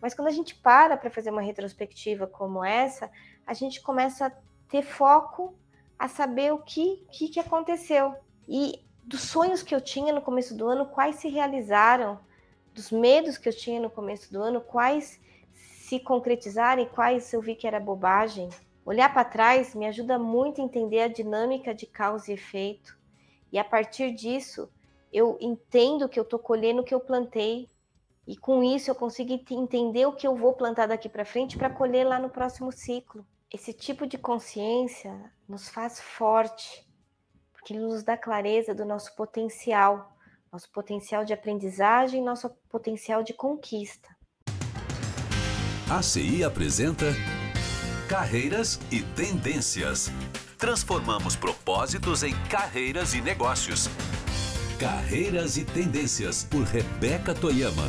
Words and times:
Mas 0.00 0.14
quando 0.14 0.28
a 0.28 0.32
gente 0.32 0.54
para 0.54 0.96
para 0.96 1.10
fazer 1.10 1.30
uma 1.30 1.42
retrospectiva 1.42 2.26
como 2.26 2.64
essa, 2.64 3.10
a 3.46 3.52
gente 3.52 3.80
começa 3.82 4.26
a 4.26 4.32
ter 4.68 4.82
foco 4.82 5.54
a 5.98 6.08
saber 6.08 6.52
o 6.52 6.58
que, 6.58 7.06
que, 7.10 7.28
que 7.28 7.40
aconteceu. 7.40 8.14
E 8.48 8.84
dos 9.04 9.22
sonhos 9.22 9.62
que 9.62 9.74
eu 9.74 9.80
tinha 9.80 10.12
no 10.12 10.22
começo 10.22 10.56
do 10.56 10.66
ano, 10.66 10.86
quais 10.86 11.16
se 11.16 11.28
realizaram, 11.28 12.18
dos 12.72 12.90
medos 12.90 13.36
que 13.36 13.48
eu 13.48 13.52
tinha 13.52 13.80
no 13.80 13.90
começo 13.90 14.32
do 14.32 14.40
ano, 14.40 14.60
quais 14.60 15.20
se 15.52 15.98
concretizaram 15.98 16.82
e 16.82 16.86
quais 16.86 17.32
eu 17.32 17.40
vi 17.40 17.54
que 17.54 17.66
era 17.66 17.80
bobagem. 17.80 18.48
Olhar 18.86 19.12
para 19.12 19.24
trás 19.24 19.74
me 19.74 19.86
ajuda 19.86 20.18
muito 20.18 20.60
a 20.60 20.64
entender 20.64 21.00
a 21.00 21.08
dinâmica 21.08 21.74
de 21.74 21.86
causa 21.86 22.30
e 22.30 22.34
efeito. 22.34 22.96
E 23.52 23.58
a 23.58 23.64
partir 23.64 24.12
disso, 24.12 24.70
eu 25.12 25.36
entendo 25.40 26.08
que 26.08 26.18
eu 26.18 26.22
estou 26.22 26.38
colhendo 26.38 26.82
o 26.82 26.84
que 26.84 26.94
eu 26.94 27.00
plantei. 27.00 27.68
E 28.30 28.36
com 28.36 28.62
isso 28.62 28.88
eu 28.88 28.94
consigo 28.94 29.32
entender 29.50 30.06
o 30.06 30.12
que 30.12 30.24
eu 30.24 30.36
vou 30.36 30.52
plantar 30.52 30.86
daqui 30.86 31.08
para 31.08 31.24
frente 31.24 31.58
para 31.58 31.68
colher 31.68 32.06
lá 32.06 32.16
no 32.16 32.30
próximo 32.30 32.70
ciclo. 32.70 33.26
Esse 33.52 33.72
tipo 33.72 34.06
de 34.06 34.16
consciência 34.16 35.32
nos 35.48 35.68
faz 35.68 36.00
forte, 36.00 36.86
porque 37.52 37.74
nos 37.76 38.04
dá 38.04 38.16
clareza 38.16 38.72
do 38.72 38.84
nosso 38.84 39.16
potencial, 39.16 40.16
nosso 40.52 40.70
potencial 40.70 41.24
de 41.24 41.32
aprendizagem, 41.32 42.22
nosso 42.22 42.48
potencial 42.68 43.24
de 43.24 43.32
conquista. 43.32 44.08
A 45.90 46.00
CI 46.00 46.44
apresenta 46.44 47.06
Carreiras 48.08 48.78
e 48.92 49.02
Tendências. 49.16 50.08
Transformamos 50.56 51.34
propósitos 51.34 52.22
em 52.22 52.32
carreiras 52.48 53.12
e 53.12 53.20
negócios. 53.20 53.88
Carreiras 54.80 55.58
e 55.58 55.64
Tendências, 55.66 56.42
por 56.42 56.62
Rebeca 56.62 57.34
Toyama. 57.34 57.82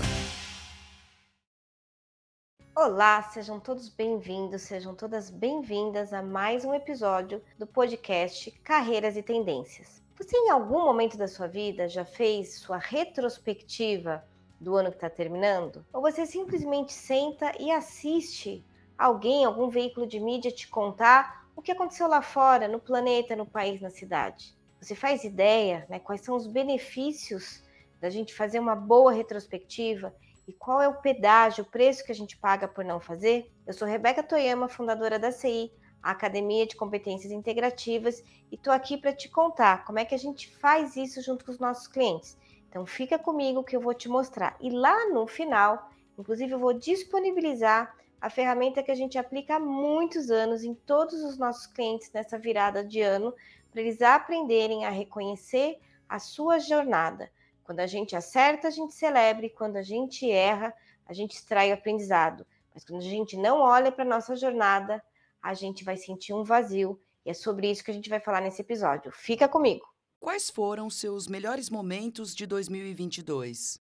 Olá, 2.75 3.23
sejam 3.23 3.61
todos 3.61 3.87
bem-vindos, 3.87 4.63
sejam 4.63 4.93
todas 4.93 5.29
bem-vindas 5.29 6.11
a 6.11 6.21
mais 6.21 6.65
um 6.65 6.73
episódio 6.73 7.41
do 7.57 7.65
podcast 7.65 8.51
Carreiras 8.61 9.15
e 9.15 9.23
Tendências. 9.23 10.03
Você, 10.17 10.35
em 10.35 10.49
algum 10.49 10.83
momento 10.83 11.17
da 11.17 11.29
sua 11.29 11.47
vida, 11.47 11.87
já 11.87 12.03
fez 12.03 12.55
sua 12.55 12.77
retrospectiva 12.77 14.21
do 14.59 14.75
ano 14.75 14.89
que 14.89 14.97
está 14.97 15.09
terminando? 15.09 15.85
Ou 15.93 16.01
você 16.01 16.25
simplesmente 16.25 16.91
senta 16.91 17.53
e 17.57 17.71
assiste 17.71 18.65
alguém, 18.97 19.45
algum 19.45 19.69
veículo 19.69 20.05
de 20.05 20.19
mídia 20.19 20.51
te 20.51 20.67
contar 20.67 21.47
o 21.55 21.61
que 21.61 21.71
aconteceu 21.71 22.09
lá 22.09 22.21
fora, 22.21 22.67
no 22.67 22.81
planeta, 22.81 23.33
no 23.33 23.45
país, 23.45 23.79
na 23.79 23.89
cidade? 23.89 24.59
Você 24.81 24.95
faz 24.95 25.23
ideia 25.23 25.85
né, 25.87 25.99
quais 25.99 26.21
são 26.21 26.35
os 26.35 26.47
benefícios 26.47 27.63
da 28.01 28.09
gente 28.09 28.33
fazer 28.33 28.59
uma 28.59 28.75
boa 28.75 29.11
retrospectiva 29.13 30.11
e 30.47 30.53
qual 30.53 30.81
é 30.81 30.87
o 30.87 30.99
pedágio, 31.01 31.63
o 31.63 31.67
preço 31.67 32.03
que 32.03 32.11
a 32.11 32.15
gente 32.15 32.35
paga 32.35 32.67
por 32.67 32.83
não 32.83 32.99
fazer? 32.99 33.51
Eu 33.67 33.73
sou 33.73 33.87
Rebeca 33.87 34.23
Toyama, 34.23 34.67
fundadora 34.67 35.19
da 35.19 35.31
CI, 35.31 35.71
a 36.01 36.09
Academia 36.09 36.65
de 36.65 36.75
Competências 36.75 37.31
Integrativas, 37.31 38.23
e 38.51 38.55
estou 38.55 38.73
aqui 38.73 38.97
para 38.97 39.13
te 39.13 39.29
contar 39.29 39.85
como 39.85 39.99
é 39.99 40.03
que 40.03 40.15
a 40.15 40.17
gente 40.17 40.49
faz 40.57 40.95
isso 40.95 41.21
junto 41.21 41.45
com 41.45 41.51
os 41.51 41.59
nossos 41.59 41.87
clientes. 41.87 42.35
Então 42.67 42.83
fica 42.83 43.19
comigo 43.19 43.63
que 43.63 43.75
eu 43.75 43.81
vou 43.81 43.93
te 43.93 44.09
mostrar. 44.09 44.57
E 44.59 44.71
lá 44.71 45.09
no 45.09 45.27
final, 45.27 45.91
inclusive 46.17 46.53
eu 46.53 46.59
vou 46.59 46.73
disponibilizar 46.73 47.95
a 48.21 48.29
ferramenta 48.29 48.83
que 48.83 48.91
a 48.91 48.95
gente 48.95 49.17
aplica 49.17 49.55
há 49.55 49.59
muitos 49.59 50.29
anos 50.29 50.63
em 50.63 50.73
todos 50.73 51.21
os 51.23 51.37
nossos 51.37 51.67
clientes 51.67 52.11
nessa 52.13 52.37
virada 52.37 52.85
de 52.85 53.01
ano, 53.01 53.33
para 53.71 53.81
eles 53.81 54.01
aprenderem 54.01 54.85
a 54.85 54.89
reconhecer 54.89 55.79
a 56.07 56.19
sua 56.19 56.59
jornada 56.59 57.29
quando 57.71 57.79
a 57.79 57.87
gente 57.87 58.17
acerta, 58.17 58.67
a 58.67 58.71
gente 58.71 58.93
celebra, 58.93 59.45
e 59.45 59.49
quando 59.49 59.77
a 59.77 59.81
gente 59.81 60.29
erra, 60.29 60.73
a 61.05 61.13
gente 61.13 61.35
extrai 61.35 61.71
o 61.71 61.73
aprendizado. 61.73 62.45
Mas 62.73 62.83
quando 62.83 62.99
a 62.99 63.05
gente 63.05 63.37
não 63.37 63.59
olha 63.59 63.91
para 63.91 64.03
a 64.03 64.07
nossa 64.07 64.35
jornada, 64.35 65.01
a 65.41 65.53
gente 65.53 65.83
vai 65.83 65.95
sentir 65.95 66.33
um 66.33 66.43
vazio. 66.43 66.99
E 67.25 67.29
é 67.29 67.33
sobre 67.33 67.71
isso 67.71 67.81
que 67.81 67.89
a 67.89 67.93
gente 67.93 68.09
vai 68.09 68.19
falar 68.19 68.41
nesse 68.41 68.61
episódio. 68.61 69.09
Fica 69.13 69.47
comigo! 69.47 69.85
Quais 70.19 70.49
foram 70.49 70.89
seus 70.89 71.27
melhores 71.27 71.69
momentos 71.69 72.35
de 72.35 72.45
2022? 72.45 73.80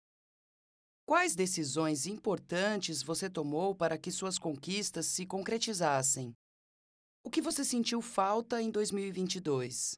Quais 1.09 1.37
decisões 1.37 2.05
importantes 2.05 3.01
você 3.01 3.31
tomou 3.31 3.77
para 3.77 3.97
que 3.97 4.11
suas 4.11 4.41
conquistas 4.41 5.07
se 5.07 5.25
concretizassem? 5.25 6.35
O 7.23 7.31
que 7.31 7.41
você 7.41 7.65
sentiu 7.65 8.03
falta 8.03 8.61
em 8.61 8.73
2022? 8.73 9.97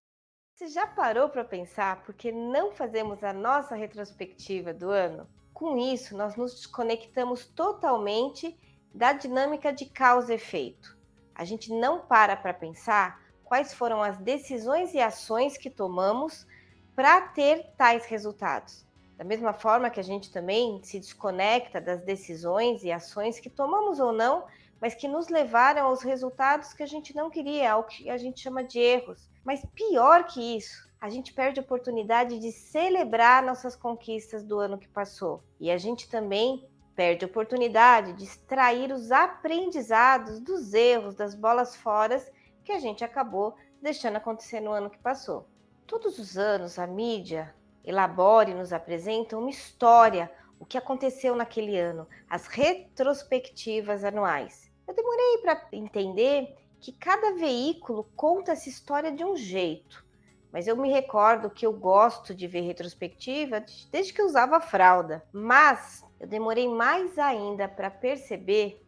Você 0.55 0.69
já 0.69 0.87
parou 0.87 1.31
para 1.31 1.47
pensar 1.47 2.03
por 2.03 2.15
que 2.15 2.31
não 2.31 2.73
fazemos 2.73 3.25
a 3.25 3.33
nossa 3.33 3.75
retrospectiva 3.75 4.75
do 4.75 4.91
ano? 4.91 5.27
Com 5.55 5.79
isso, 5.79 6.15
nós 6.15 6.37
nos 6.37 6.55
desconectamos 6.55 7.47
totalmente 7.47 8.55
da 8.95 9.15
dinâmica 9.15 9.73
de 9.73 9.87
causa 9.87 10.33
e 10.33 10.37
efeito. 10.37 10.95
A 11.35 11.43
gente 11.43 11.73
não 11.73 12.07
para 12.07 12.37
para 12.37 12.53
pensar 12.53 13.25
quais 13.45 13.73
foram 13.73 14.03
as 14.03 14.19
decisões 14.19 14.93
e 14.93 15.01
ações 15.01 15.57
que 15.57 15.71
tomamos 15.71 16.47
para 16.95 17.23
ter 17.29 17.73
tais 17.79 18.05
resultados. 18.05 18.87
Da 19.19 19.25
mesma 19.25 19.53
forma 19.53 19.91
que 19.91 19.99
a 19.99 20.05
gente 20.05 20.31
também 20.31 20.81
se 20.85 21.01
desconecta 21.01 21.81
das 21.81 22.03
decisões 22.03 22.85
e 22.85 22.93
ações 22.93 23.41
que 23.41 23.51
tomamos 23.51 23.99
ou 23.99 24.13
não, 24.13 24.47
mas 24.81 24.95
que 24.95 25.09
nos 25.09 25.29
levaram 25.29 25.87
aos 25.87 26.03
resultados 26.03 26.73
que 26.73 26.85
a 26.85 26.87
gente 26.87 27.17
não 27.17 27.29
queria, 27.29 27.73
ao 27.73 27.83
que 27.83 28.09
a 28.09 28.17
gente 28.17 28.41
chama 28.41 28.63
de 28.63 28.79
erros. 28.79 29.29
Mas 29.45 29.61
pior 29.75 30.25
que 30.25 30.57
isso, 30.57 30.89
a 31.01 31.09
gente 31.09 31.35
perde 31.35 31.59
a 31.59 31.65
oportunidade 31.65 32.39
de 32.39 32.53
celebrar 32.53 33.43
nossas 33.43 33.75
conquistas 33.75 34.45
do 34.45 34.61
ano 34.61 34.79
que 34.79 34.87
passou. 34.87 35.43
E 35.59 35.69
a 35.69 35.77
gente 35.77 36.09
também 36.09 36.65
perde 36.95 37.25
a 37.25 37.29
oportunidade 37.29 38.13
de 38.13 38.23
extrair 38.23 38.93
os 38.93 39.11
aprendizados 39.11 40.39
dos 40.39 40.75
erros, 40.75 41.17
das 41.17 41.35
bolas 41.35 41.75
fora 41.75 42.25
que 42.63 42.71
a 42.71 42.79
gente 42.79 43.03
acabou 43.03 43.57
deixando 43.83 44.15
acontecer 44.15 44.61
no 44.61 44.71
ano 44.71 44.89
que 44.89 44.99
passou. 44.99 45.49
Todos 45.89 46.21
os 46.21 46.39
anos 46.39 46.79
a 46.79 46.87
mídia 46.87 47.53
elabora 47.89 48.51
e 48.51 48.55
nos 48.55 48.73
apresenta 48.73 49.37
uma 49.37 49.49
história, 49.49 50.31
o 50.61 50.67
que 50.67 50.77
aconteceu 50.77 51.35
naquele 51.35 51.79
ano, 51.79 52.07
as 52.29 52.47
retrospectivas 52.47 54.05
anuais. 54.05 54.71
Eu 54.87 54.95
demorei 54.95 55.39
para 55.39 55.67
entender 55.73 56.55
que 56.81 56.93
cada 56.93 57.35
veículo 57.35 58.05
conta 58.15 58.53
essa 58.53 58.69
história 58.69 59.11
de 59.11 59.25
um 59.25 59.37
jeito. 59.37 60.05
Mas 60.53 60.67
eu 60.67 60.77
me 60.77 60.91
recordo 60.91 61.51
que 61.51 61.67
eu 61.67 61.73
gosto 61.73 62.35
de 62.35 62.47
ver 62.47 62.63
retrospectiva 62.63 63.65
desde 63.91 64.13
que 64.13 64.23
usava 64.23 64.61
fralda. 64.61 65.23
Mas 65.33 66.05
eu 66.21 66.27
demorei 66.27 66.69
mais 66.69 67.19
ainda 67.19 67.69
para 67.69 67.91
perceber 67.91 68.83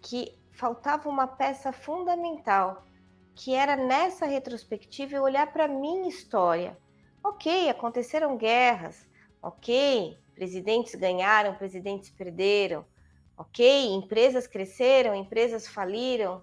que 0.00 0.38
faltava 0.52 1.08
uma 1.08 1.26
peça 1.26 1.72
fundamental, 1.72 2.84
que 3.34 3.54
era 3.54 3.76
nessa 3.76 4.26
retrospectiva 4.26 5.16
eu 5.16 5.22
olhar 5.22 5.52
para 5.52 5.66
minha 5.66 6.08
história. 6.08 6.76
Ok, 7.22 7.68
aconteceram 7.68 8.36
guerras. 8.36 9.08
Ok, 9.42 10.18
presidentes 10.34 10.94
ganharam, 10.94 11.54
presidentes 11.54 12.10
perderam. 12.10 12.84
Ok, 13.36 13.92
empresas 13.92 14.46
cresceram, 14.46 15.14
empresas 15.14 15.66
faliram. 15.68 16.42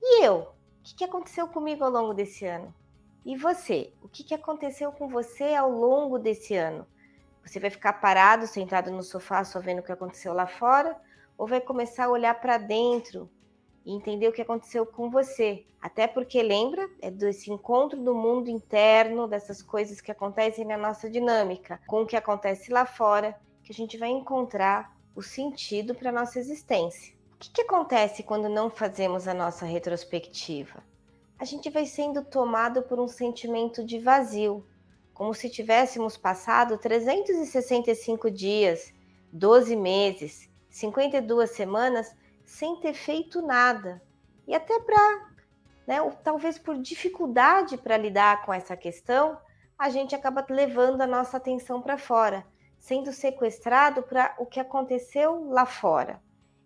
E 0.00 0.24
eu? 0.24 0.40
O 0.40 0.54
que 0.82 1.04
aconteceu 1.04 1.48
comigo 1.48 1.84
ao 1.84 1.90
longo 1.90 2.14
desse 2.14 2.46
ano? 2.46 2.74
E 3.24 3.36
você? 3.36 3.92
O 4.02 4.08
que 4.08 4.34
aconteceu 4.34 4.90
com 4.92 5.08
você 5.08 5.54
ao 5.54 5.70
longo 5.70 6.18
desse 6.18 6.54
ano? 6.54 6.86
Você 7.44 7.60
vai 7.60 7.70
ficar 7.70 7.94
parado, 7.94 8.46
sentado 8.46 8.90
no 8.90 9.02
sofá, 9.02 9.44
só 9.44 9.60
vendo 9.60 9.80
o 9.80 9.82
que 9.82 9.92
aconteceu 9.92 10.32
lá 10.32 10.46
fora? 10.46 10.98
Ou 11.36 11.46
vai 11.46 11.60
começar 11.60 12.06
a 12.06 12.10
olhar 12.10 12.34
para 12.40 12.58
dentro 12.58 13.30
e 13.84 13.92
entender 13.92 14.28
o 14.28 14.32
que 14.32 14.42
aconteceu 14.42 14.84
com 14.84 15.10
você? 15.10 15.64
Até 15.80 16.06
porque, 16.06 16.42
lembra, 16.42 16.88
é 17.00 17.10
desse 17.10 17.50
encontro 17.50 18.02
do 18.02 18.14
mundo 18.14 18.50
interno, 18.50 19.28
dessas 19.28 19.62
coisas 19.62 20.00
que 20.00 20.10
acontecem 20.10 20.64
na 20.64 20.76
nossa 20.76 21.08
dinâmica, 21.08 21.80
com 21.86 22.02
o 22.02 22.06
que 22.06 22.16
acontece 22.16 22.72
lá 22.72 22.84
fora, 22.84 23.38
que 23.62 23.72
a 23.72 23.74
gente 23.74 23.96
vai 23.96 24.08
encontrar 24.08 24.96
o 25.14 25.22
sentido 25.22 25.94
para 25.94 26.10
a 26.10 26.12
nossa 26.12 26.38
existência. 26.38 27.14
O 27.34 27.38
que, 27.38 27.50
que 27.50 27.62
acontece 27.62 28.22
quando 28.22 28.48
não 28.48 28.68
fazemos 28.68 29.28
a 29.28 29.34
nossa 29.34 29.64
retrospectiva? 29.64 30.82
A 31.38 31.44
gente 31.44 31.70
vai 31.70 31.86
sendo 31.86 32.24
tomado 32.24 32.82
por 32.82 32.98
um 32.98 33.06
sentimento 33.06 33.84
de 33.84 34.00
vazio, 34.00 34.66
como 35.14 35.32
se 35.32 35.48
tivéssemos 35.48 36.16
passado 36.16 36.76
365 36.78 38.30
dias, 38.30 38.92
12 39.32 39.76
meses, 39.76 40.48
52 40.68 41.50
semanas 41.50 42.14
sem 42.48 42.76
ter 42.76 42.94
feito 42.94 43.42
nada. 43.42 44.02
E 44.46 44.54
até 44.54 44.80
para, 44.80 45.30
né, 45.86 45.98
talvez 46.24 46.58
por 46.58 46.78
dificuldade 46.78 47.76
para 47.76 47.98
lidar 47.98 48.44
com 48.44 48.52
essa 48.52 48.74
questão, 48.74 49.38
a 49.78 49.90
gente 49.90 50.14
acaba 50.14 50.44
levando 50.48 51.02
a 51.02 51.06
nossa 51.06 51.36
atenção 51.36 51.82
para 51.82 51.98
fora, 51.98 52.46
sendo 52.78 53.12
sequestrado 53.12 54.02
para 54.02 54.34
o 54.38 54.46
que 54.46 54.58
aconteceu 54.58 55.50
lá 55.50 55.66
fora. 55.66 56.22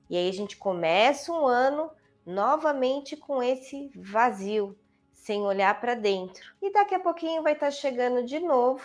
E 0.09 0.17
aí 0.17 0.29
a 0.29 0.33
gente 0.33 0.57
começa 0.57 1.33
um 1.33 1.47
ano 1.47 1.91
novamente 2.25 3.17
com 3.17 3.43
esse 3.43 3.91
vazio, 3.97 4.79
sem 5.13 5.43
olhar 5.43 5.81
para 5.81 5.97
dentro. 5.97 6.55
E 6.63 6.73
daqui 6.73 6.95
a 6.95 7.01
pouquinho 7.01 7.43
vai 7.43 7.55
estar 7.55 7.67
tá 7.67 7.73
chegando 7.73 8.25
de 8.25 8.39
novo 8.39 8.85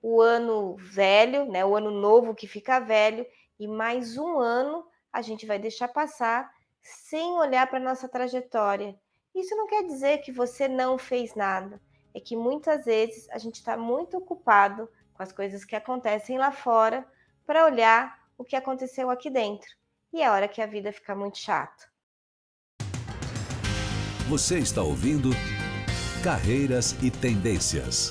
o 0.00 0.22
ano 0.22 0.76
velho, 0.76 1.50
né? 1.50 1.64
O 1.64 1.74
ano 1.74 1.90
novo 1.90 2.36
que 2.36 2.46
fica 2.46 2.78
velho 2.78 3.26
e 3.58 3.66
mais 3.66 4.16
um 4.16 4.38
ano 4.38 4.86
a 5.16 5.22
gente 5.22 5.46
vai 5.46 5.58
deixar 5.58 5.88
passar 5.88 6.52
sem 6.82 7.38
olhar 7.38 7.66
para 7.68 7.80
nossa 7.80 8.06
trajetória. 8.06 8.94
Isso 9.34 9.56
não 9.56 9.66
quer 9.66 9.82
dizer 9.82 10.18
que 10.18 10.30
você 10.30 10.68
não 10.68 10.98
fez 10.98 11.34
nada, 11.34 11.80
é 12.14 12.20
que 12.20 12.36
muitas 12.36 12.84
vezes 12.84 13.26
a 13.30 13.38
gente 13.38 13.54
está 13.54 13.78
muito 13.78 14.18
ocupado 14.18 14.86
com 15.14 15.22
as 15.22 15.32
coisas 15.32 15.64
que 15.64 15.74
acontecem 15.74 16.36
lá 16.36 16.52
fora 16.52 17.02
para 17.46 17.64
olhar 17.64 18.28
o 18.36 18.44
que 18.44 18.54
aconteceu 18.54 19.08
aqui 19.08 19.30
dentro. 19.30 19.66
E 20.12 20.20
é 20.20 20.30
hora 20.30 20.46
que 20.46 20.60
a 20.60 20.66
vida 20.66 20.92
fica 20.92 21.14
muito 21.14 21.38
chata. 21.38 21.86
Você 24.28 24.58
está 24.58 24.82
ouvindo 24.82 25.30
Carreiras 26.22 26.92
e 27.02 27.10
Tendências. 27.10 28.10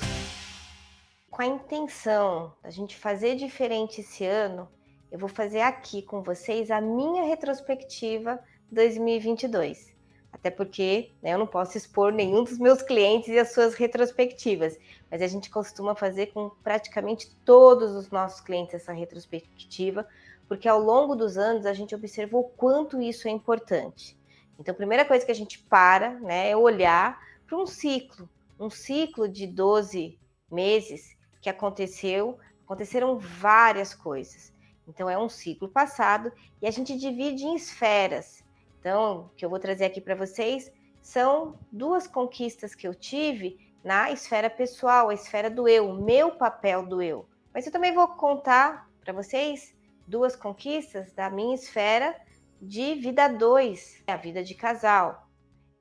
Com 1.30 1.42
a 1.42 1.46
intenção 1.46 2.52
da 2.64 2.70
gente 2.70 2.96
fazer 2.96 3.36
diferente 3.36 4.00
esse 4.00 4.24
ano, 4.24 4.68
eu 5.16 5.18
vou 5.18 5.30
fazer 5.30 5.62
aqui 5.62 6.02
com 6.02 6.22
vocês 6.22 6.70
a 6.70 6.78
minha 6.78 7.24
retrospectiva 7.24 8.38
2022. 8.70 9.90
Até 10.30 10.50
porque 10.50 11.10
né, 11.22 11.32
eu 11.32 11.38
não 11.38 11.46
posso 11.46 11.78
expor 11.78 12.12
nenhum 12.12 12.44
dos 12.44 12.58
meus 12.58 12.82
clientes 12.82 13.30
e 13.30 13.38
as 13.38 13.50
suas 13.50 13.72
retrospectivas, 13.72 14.78
mas 15.10 15.22
a 15.22 15.26
gente 15.26 15.48
costuma 15.48 15.94
fazer 15.94 16.26
com 16.34 16.50
praticamente 16.62 17.34
todos 17.46 17.92
os 17.92 18.10
nossos 18.10 18.42
clientes 18.42 18.74
essa 18.74 18.92
retrospectiva, 18.92 20.06
porque 20.46 20.68
ao 20.68 20.78
longo 20.78 21.16
dos 21.16 21.38
anos 21.38 21.64
a 21.64 21.72
gente 21.72 21.94
observou 21.94 22.52
quanto 22.54 23.00
isso 23.00 23.26
é 23.26 23.30
importante. 23.30 24.18
Então, 24.60 24.74
a 24.74 24.76
primeira 24.76 25.06
coisa 25.06 25.24
que 25.24 25.32
a 25.32 25.34
gente 25.34 25.60
para 25.60 26.10
né, 26.20 26.50
é 26.50 26.56
olhar 26.56 27.18
para 27.46 27.56
um 27.56 27.64
ciclo, 27.64 28.28
um 28.60 28.68
ciclo 28.68 29.26
de 29.26 29.46
12 29.46 30.18
meses 30.52 31.16
que 31.40 31.48
aconteceu, 31.48 32.38
aconteceram 32.66 33.18
várias 33.18 33.94
coisas. 33.94 34.54
Então, 34.88 35.08
é 35.08 35.18
um 35.18 35.28
ciclo 35.28 35.68
passado 35.68 36.32
e 36.60 36.66
a 36.66 36.70
gente 36.70 36.96
divide 36.96 37.44
em 37.44 37.56
esferas. 37.56 38.44
Então, 38.80 39.26
o 39.26 39.28
que 39.36 39.44
eu 39.44 39.50
vou 39.50 39.58
trazer 39.58 39.86
aqui 39.86 40.00
para 40.00 40.14
vocês 40.14 40.72
são 41.02 41.58
duas 41.70 42.06
conquistas 42.06 42.74
que 42.74 42.86
eu 42.86 42.94
tive 42.94 43.58
na 43.82 44.10
esfera 44.10 44.50
pessoal, 44.50 45.08
a 45.08 45.14
esfera 45.14 45.48
do 45.48 45.68
eu, 45.68 45.92
meu 45.94 46.32
papel 46.32 46.84
do 46.84 47.00
eu. 47.00 47.28
Mas 47.54 47.66
eu 47.66 47.72
também 47.72 47.94
vou 47.94 48.08
contar 48.08 48.90
para 49.00 49.12
vocês 49.12 49.74
duas 50.06 50.34
conquistas 50.34 51.12
da 51.12 51.30
minha 51.30 51.54
esfera 51.54 52.14
de 52.60 52.94
vida 52.94 53.28
2, 53.28 54.02
a 54.06 54.16
vida 54.16 54.42
de 54.42 54.54
casal. 54.54 55.28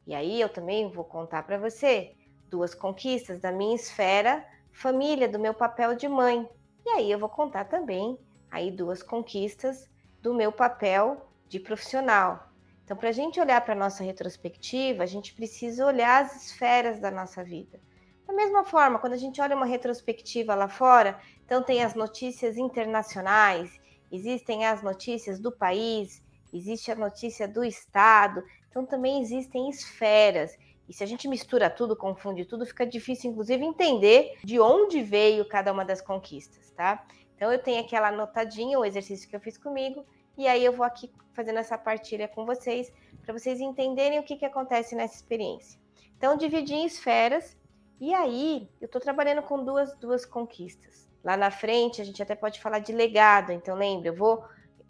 E 0.06 0.14
aí 0.14 0.40
eu 0.40 0.50
também 0.50 0.92
vou 0.92 1.04
contar 1.04 1.44
para 1.44 1.58
você 1.58 2.14
duas 2.50 2.76
conquistas 2.76 3.40
da 3.40 3.52
minha 3.52 3.76
esfera 3.76 4.46
família, 4.72 5.28
do 5.28 5.40
meu 5.40 5.54
papel 5.54 5.96
de 5.96 6.08
mãe. 6.08 6.48
E 6.86 6.90
aí 6.90 7.12
eu 7.12 7.18
vou 7.18 7.30
contar 7.30 7.66
também 7.66 8.20
aí 8.56 8.72
duas 8.72 9.04
conquistas 9.04 9.90
do 10.22 10.34
meu 10.34 10.52
papel 10.52 11.30
de 11.50 11.60
profissional. 11.60 12.50
Então, 12.84 12.96
para 12.96 13.10
a 13.10 13.12
gente 13.12 13.40
olhar 13.40 13.60
para 13.62 13.74
a 13.74 13.78
nossa 13.78 14.04
retrospectiva, 14.04 15.04
a 15.04 15.06
gente 15.06 15.34
precisa 15.34 15.86
olhar 15.86 16.24
as 16.24 16.44
esferas 16.44 17.00
da 17.00 17.12
nossa 17.12 17.44
vida. 17.44 17.82
Da 18.26 18.34
mesma 18.34 18.64
forma, 18.64 18.98
quando 18.98 19.14
a 19.14 19.18
gente 19.18 19.42
olha 19.42 19.56
uma 19.56 19.66
retrospectiva 19.66 20.56
lá 20.56 20.70
fora, 20.70 21.20
então 21.46 21.62
tem 21.62 21.84
as 21.84 21.96
notícias 21.96 22.58
internacionais, 22.58 23.78
existem 24.12 24.66
as 24.66 24.82
notícias 24.82 25.38
do 25.38 25.52
país, 25.52 26.24
existe 26.54 26.90
a 26.92 26.96
notícia 26.96 27.48
do 27.48 27.64
estado, 27.64 28.42
então 28.70 28.86
também 28.86 29.22
existem 29.22 29.70
esferas. 29.70 30.58
E 30.88 30.94
se 30.94 31.04
a 31.04 31.08
gente 31.08 31.28
mistura 31.28 31.70
tudo, 31.70 31.96
confunde 31.96 32.46
tudo, 32.46 32.66
fica 32.66 32.86
difícil, 32.86 33.32
inclusive, 33.32 33.66
entender 33.66 34.38
de 34.44 34.60
onde 34.60 35.02
veio 35.02 35.46
cada 35.46 35.74
uma 35.74 35.84
das 35.84 36.02
conquistas, 36.02 36.72
tá? 36.72 37.06
Então 37.36 37.52
eu 37.52 37.62
tenho 37.62 37.82
aquela 37.82 38.10
anotadinha, 38.10 38.80
o 38.80 38.86
exercício 38.86 39.30
que 39.30 39.36
eu 39.36 39.40
fiz 39.40 39.58
comigo, 39.58 40.06
e 40.38 40.48
aí 40.48 40.64
eu 40.64 40.74
vou 40.74 40.86
aqui 40.86 41.12
fazendo 41.34 41.60
essa 41.60 41.78
partilha 41.78 42.28
com 42.28 42.46
vocês, 42.46 42.92
para 43.24 43.34
vocês 43.34 43.60
entenderem 43.60 44.20
o 44.20 44.24
que, 44.24 44.38
que 44.38 44.46
acontece 44.46 44.96
nessa 44.96 45.16
experiência. 45.16 45.80
Então, 46.18 46.38
dividi 46.38 46.74
em 46.74 46.86
esferas, 46.86 47.58
e 48.00 48.14
aí 48.14 48.70
eu 48.80 48.86
estou 48.86 49.02
trabalhando 49.02 49.42
com 49.42 49.64
duas, 49.64 49.96
duas 49.96 50.26
conquistas. 50.26 51.10
Lá 51.24 51.36
na 51.36 51.52
frente, 51.52 52.02
a 52.02 52.06
gente 52.06 52.22
até 52.22 52.36
pode 52.36 52.62
falar 52.62 52.80
de 52.80 52.94
legado, 52.94 53.52
então 53.52 53.76
lembra, 53.76 54.10
eu 54.10 54.16
vou. 54.16 54.46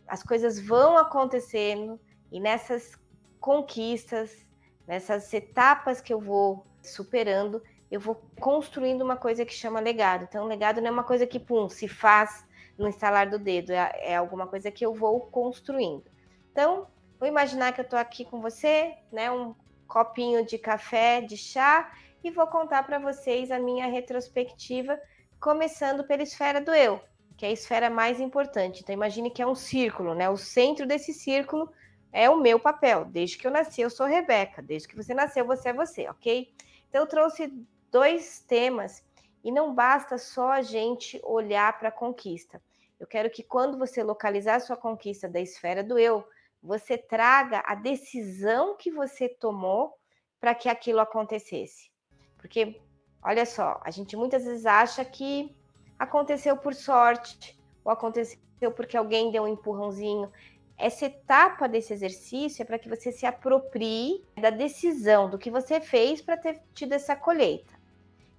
As 0.08 0.22
coisas 0.22 0.60
vão 0.60 0.98
acontecendo, 0.98 2.00
e 2.32 2.40
nessas 2.40 2.92
conquistas, 3.40 4.46
nessas 4.88 5.34
etapas 5.34 6.02
que 6.02 6.14
eu 6.14 6.20
vou 6.20 6.66
superando, 6.82 7.62
eu 7.96 8.00
vou 8.00 8.22
construindo 8.40 9.02
uma 9.02 9.16
coisa 9.16 9.46
que 9.46 9.54
chama 9.54 9.80
legado. 9.80 10.26
Então, 10.28 10.46
legado 10.46 10.82
não 10.82 10.90
é 10.90 10.92
uma 10.92 11.04
coisa 11.04 11.26
que, 11.26 11.40
pum, 11.40 11.70
se 11.70 11.88
faz 11.88 12.46
no 12.78 12.90
instalar 12.90 13.30
do 13.30 13.40
dedo, 13.40 13.72
é, 13.72 13.92
é 14.02 14.16
alguma 14.18 14.48
coisa 14.48 14.70
que 14.70 14.86
eu 14.86 14.94
vou 14.94 15.22
construindo. 15.22 16.04
Então, 16.52 16.88
vou 17.18 17.28
imaginar 17.28 17.72
que 17.72 17.80
eu 17.80 17.86
estou 17.86 17.98
aqui 17.98 18.26
com 18.26 18.42
você, 18.42 18.94
né, 19.12 19.32
um 19.32 19.56
copinho 19.88 20.46
de 20.46 20.58
café, 20.58 21.22
de 21.22 21.38
chá, 21.38 21.90
e 22.22 22.30
vou 22.30 22.48
contar 22.48 22.84
para 22.84 23.00
vocês 23.00 23.50
a 23.50 23.60
minha 23.60 23.86
retrospectiva, 23.88 25.00
começando 25.40 26.04
pela 26.04 26.24
esfera 26.24 26.60
do 26.60 26.74
eu, 26.74 27.00
que 27.38 27.46
é 27.46 27.50
a 27.50 27.54
esfera 27.54 27.90
mais 27.90 28.20
importante. 28.20 28.82
Então, 28.82 28.94
imagine 28.94 29.30
que 29.30 29.42
é 29.42 29.48
um 29.48 29.56
círculo, 29.56 30.14
né? 30.14 30.30
O 30.30 30.36
centro 30.36 30.86
desse 30.86 31.14
círculo 31.14 31.72
é 32.12 32.30
o 32.30 32.42
meu 32.42 32.60
papel. 32.60 33.06
Desde 33.06 33.38
que 33.38 33.48
eu 33.48 33.52
nasci, 33.52 33.82
eu 33.82 33.90
sou 33.90 34.06
Rebeca. 34.06 34.62
Desde 34.62 34.88
que 34.88 34.96
você 34.96 35.14
nasceu, 35.14 35.46
você 35.46 35.70
é 35.70 35.74
você, 35.74 36.10
ok? 36.10 36.54
Então, 36.90 37.04
eu 37.04 37.08
trouxe 37.08 37.54
dois 37.96 38.42
temas 38.42 39.02
e 39.42 39.50
não 39.50 39.74
basta 39.74 40.18
só 40.18 40.52
a 40.52 40.62
gente 40.62 41.18
olhar 41.24 41.80
para 41.80 41.88
a 41.88 41.92
conquista. 41.94 42.62
Eu 43.00 43.08
quero 43.08 43.30
que 43.30 43.42
quando 43.42 43.78
você 43.78 44.04
localizar 44.04 44.56
a 44.56 44.60
sua 44.60 44.76
conquista 44.76 45.30
da 45.30 45.40
esfera 45.40 45.82
do 45.82 45.98
eu, 45.98 46.28
você 46.62 46.98
traga 46.98 47.64
a 47.66 47.74
decisão 47.74 48.76
que 48.76 48.92
você 48.92 49.30
tomou 49.30 49.98
para 50.42 50.54
que 50.54 50.68
aquilo 50.68 51.00
acontecesse. 51.00 51.90
Porque, 52.38 52.82
olha 53.24 53.46
só, 53.46 53.80
a 53.82 53.92
gente 53.92 54.18
muitas 54.18 54.44
vezes 54.44 54.66
acha 54.66 55.06
que 55.06 55.56
aconteceu 55.98 56.58
por 56.58 56.74
sorte, 56.74 57.58
ou 57.82 57.94
aconteceu 57.94 58.72
porque 58.76 58.98
alguém 58.98 59.32
deu 59.32 59.44
um 59.44 59.48
empurrãozinho. 59.48 60.30
Essa 60.78 61.06
etapa 61.06 61.66
desse 61.70 61.94
exercício 61.94 62.62
é 62.62 62.66
para 62.66 62.78
que 62.78 62.90
você 62.90 63.10
se 63.10 63.26
aproprie 63.26 64.22
da 64.36 64.50
decisão, 64.50 65.30
do 65.30 65.38
que 65.38 65.50
você 65.50 65.80
fez 65.80 66.22
para 66.22 66.36
ter 66.36 66.62
tido 66.74 66.92
essa 66.92 67.16
colheita. 67.16 67.75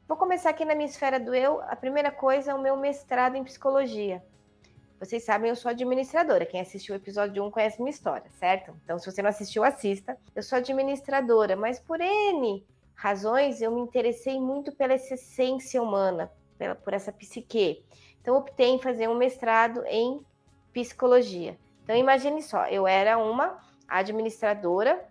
Vou 0.09 0.17
começar 0.17 0.51
aqui 0.51 0.65
na 0.65 0.77
minha 0.77 0.89
esfera 0.89 1.19
do 1.19 1.35
eu. 1.35 1.61
A 1.63 1.75
primeira 1.75 2.13
coisa 2.13 2.53
é 2.53 2.55
o 2.55 2.63
meu 2.63 2.77
mestrado 2.77 3.35
em 3.35 3.43
psicologia. 3.43 4.23
Vocês 5.01 5.25
sabem, 5.25 5.51
eu 5.51 5.57
sou 5.57 5.69
administradora. 5.69 6.47
Quem 6.47 6.61
assistiu 6.61 6.95
o 6.95 6.97
episódio 6.97 7.45
1 7.45 7.51
conhece 7.51 7.83
minha 7.83 7.91
história, 7.91 8.31
certo? 8.39 8.73
Então, 8.85 9.01
se 9.01 9.11
você 9.11 9.21
não 9.21 9.31
assistiu, 9.31 9.65
assista. 9.65 10.17
Eu 10.33 10.45
sou 10.45 10.59
administradora, 10.59 11.57
mas 11.57 11.81
por 11.81 12.01
N 12.01 12.65
razões 12.95 13.61
eu 13.61 13.73
me 13.73 13.81
interessei 13.81 14.41
muito 14.41 14.71
pela 14.71 14.95
essência 14.95 15.83
humana, 15.83 16.31
pela, 16.57 16.77
por 16.77 16.95
essa 16.95 17.11
psique. 17.11 17.85
Então, 18.23 18.37
optei 18.37 18.69
em 18.69 18.79
fazer 18.79 19.09
um 19.09 19.17
mestrado 19.17 19.85
em 19.87 20.25
psicologia. 20.73 21.59
Então, 21.83 21.97
imagine 21.97 22.41
só, 22.43 22.69
eu 22.69 22.87
era 22.87 23.19
uma 23.19 23.59
administradora, 23.89 25.05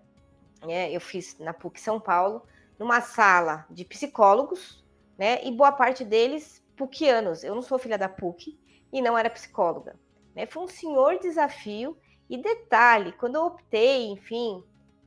né, 0.65 0.89
eu 0.89 1.01
fiz 1.01 1.37
na 1.37 1.53
PUC 1.53 1.81
São 1.81 1.99
Paulo, 1.99 2.43
numa 2.79 3.01
sala 3.01 3.65
de 3.69 3.83
psicólogos, 3.83 4.84
né? 5.17 5.43
E 5.43 5.51
boa 5.51 5.71
parte 5.71 6.03
deles 6.03 6.63
PUCianos. 6.75 7.43
Eu 7.43 7.55
não 7.55 7.61
sou 7.61 7.79
filha 7.79 7.97
da 7.97 8.09
PUC 8.09 8.57
e 8.91 9.01
não 9.01 9.17
era 9.17 9.29
psicóloga. 9.29 9.95
Né? 10.35 10.45
Foi 10.45 10.63
um 10.63 10.67
senhor 10.67 11.19
desafio. 11.19 11.97
E 12.29 12.37
detalhe, 12.37 13.11
quando 13.13 13.35
eu 13.35 13.45
optei, 13.45 14.07
enfim, 14.07 14.63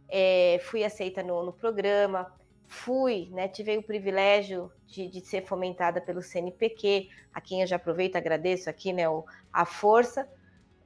é, 0.08 0.60
fui 0.62 0.84
aceita 0.84 1.22
no, 1.22 1.44
no, 1.44 1.52
programa, 1.52 2.32
fui, 2.66 3.28
né, 3.32 3.48
tive 3.48 3.76
o 3.76 3.82
privilégio 3.82 4.70
de, 4.86 5.08
de, 5.08 5.20
ser 5.20 5.44
fomentada 5.44 6.00
pelo 6.00 6.22
CNPq, 6.22 7.08
a 7.34 7.40
quem 7.40 7.60
eu 7.60 7.66
já 7.66 7.74
aproveito, 7.74 8.14
agradeço 8.14 8.70
aqui, 8.70 8.92
né, 8.92 9.08
o, 9.08 9.24
a 9.52 9.64
força. 9.64 10.28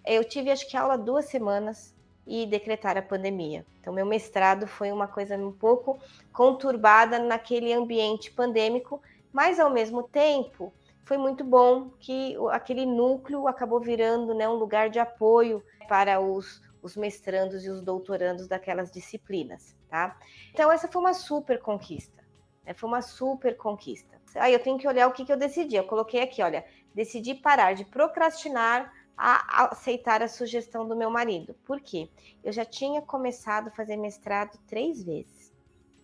Eu 0.06 0.24
tive, 0.24 0.50
acho 0.50 0.66
que, 0.68 0.76
aula 0.76 0.96
duas 0.96 1.26
semanas 1.26 1.94
e 2.26 2.46
decretar 2.46 2.96
a 2.96 3.02
pandemia. 3.02 3.66
Então, 3.80 3.92
meu 3.92 4.06
mestrado 4.06 4.66
foi 4.66 4.90
uma 4.90 5.08
coisa 5.08 5.36
um 5.36 5.52
pouco 5.52 5.98
conturbada 6.32 7.18
naquele 7.18 7.72
ambiente 7.72 8.30
pandêmico, 8.30 9.02
mas 9.32 9.58
ao 9.58 9.70
mesmo 9.70 10.02
tempo 10.02 10.72
foi 11.04 11.16
muito 11.16 11.42
bom 11.44 11.90
que 11.98 12.36
aquele 12.50 12.86
núcleo 12.86 13.48
acabou 13.48 13.80
virando 13.80 14.34
né, 14.34 14.48
um 14.48 14.54
lugar 14.54 14.88
de 14.88 14.98
apoio 14.98 15.62
para 15.88 16.20
os, 16.20 16.62
os 16.80 16.96
mestrandos 16.96 17.64
e 17.64 17.70
os 17.70 17.82
doutorandos 17.82 18.46
daquelas 18.46 18.90
disciplinas, 18.90 19.76
tá? 19.88 20.16
Então 20.52 20.70
essa 20.70 20.86
foi 20.86 21.00
uma 21.00 21.14
super 21.14 21.60
conquista, 21.60 22.22
né? 22.64 22.74
foi 22.74 22.88
uma 22.88 23.02
super 23.02 23.56
conquista. 23.56 24.20
Aí 24.36 24.52
eu 24.52 24.62
tenho 24.62 24.78
que 24.78 24.88
olhar 24.88 25.08
o 25.08 25.12
que, 25.12 25.24
que 25.24 25.32
eu 25.32 25.36
decidi. 25.36 25.76
Eu 25.76 25.84
coloquei 25.84 26.22
aqui, 26.22 26.42
olha, 26.42 26.64
decidi 26.94 27.34
parar 27.34 27.74
de 27.74 27.84
procrastinar 27.84 28.92
a 29.16 29.66
aceitar 29.66 30.22
a 30.22 30.28
sugestão 30.28 30.86
do 30.86 30.96
meu 30.96 31.10
marido. 31.10 31.54
Por 31.64 31.80
quê? 31.80 32.08
Eu 32.42 32.52
já 32.52 32.64
tinha 32.64 33.02
começado 33.02 33.68
a 33.68 33.70
fazer 33.70 33.96
mestrado 33.96 34.58
três 34.66 35.02
vezes 35.02 35.52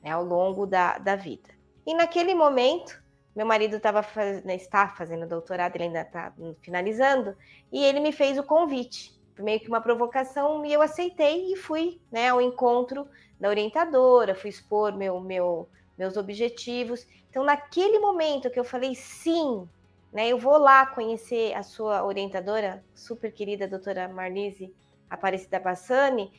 né, 0.02 0.11
ao 0.11 0.25
longo 0.25 0.66
da, 0.66 0.99
da 0.99 1.16
vida. 1.16 1.49
E 1.87 1.94
naquele 1.94 2.35
momento, 2.35 3.02
meu 3.38 3.47
marido 3.47 3.78
tava 3.78 4.02
faz... 4.02 4.42
Né, 4.42 4.57
está 4.57 4.88
fazendo 4.88 5.25
doutorado, 5.25 5.76
ele 5.76 5.85
ainda 5.85 6.00
está 6.00 6.33
finalizando, 6.61 7.37
e 7.71 7.85
ele 7.85 8.00
me 8.00 8.11
fez 8.11 8.37
o 8.37 8.42
convite 8.42 9.16
meio 9.38 9.61
que 9.61 9.68
uma 9.68 9.80
provocação 9.80 10.66
e 10.66 10.73
eu 10.73 10.83
aceitei 10.83 11.52
e 11.52 11.57
fui, 11.57 12.00
né, 12.11 12.30
ao 12.30 12.40
encontro 12.40 13.07
da 13.38 13.49
orientadora, 13.49 14.35
fui 14.35 14.50
expor 14.50 14.92
meu, 14.92 15.21
meu, 15.21 15.68
meus 15.97 16.16
objetivos. 16.16 17.07
Então, 17.30 17.45
naquele 17.45 18.00
momento 18.00 18.50
que 18.50 18.59
eu 18.59 18.64
falei 18.64 18.97
sim, 18.97 19.68
né, 20.12 20.26
eu 20.26 20.38
vou 20.38 20.59
lá 20.59 20.87
conhecer 20.87 21.54
a 21.54 21.62
sua 21.62 22.04
orientadora, 22.04 22.85
super 22.92 23.30
querida 23.33 23.68
doutora 23.68 24.09
Marlise 24.09 24.75
Aparecida 25.09 25.61
Bassani, 25.61 26.33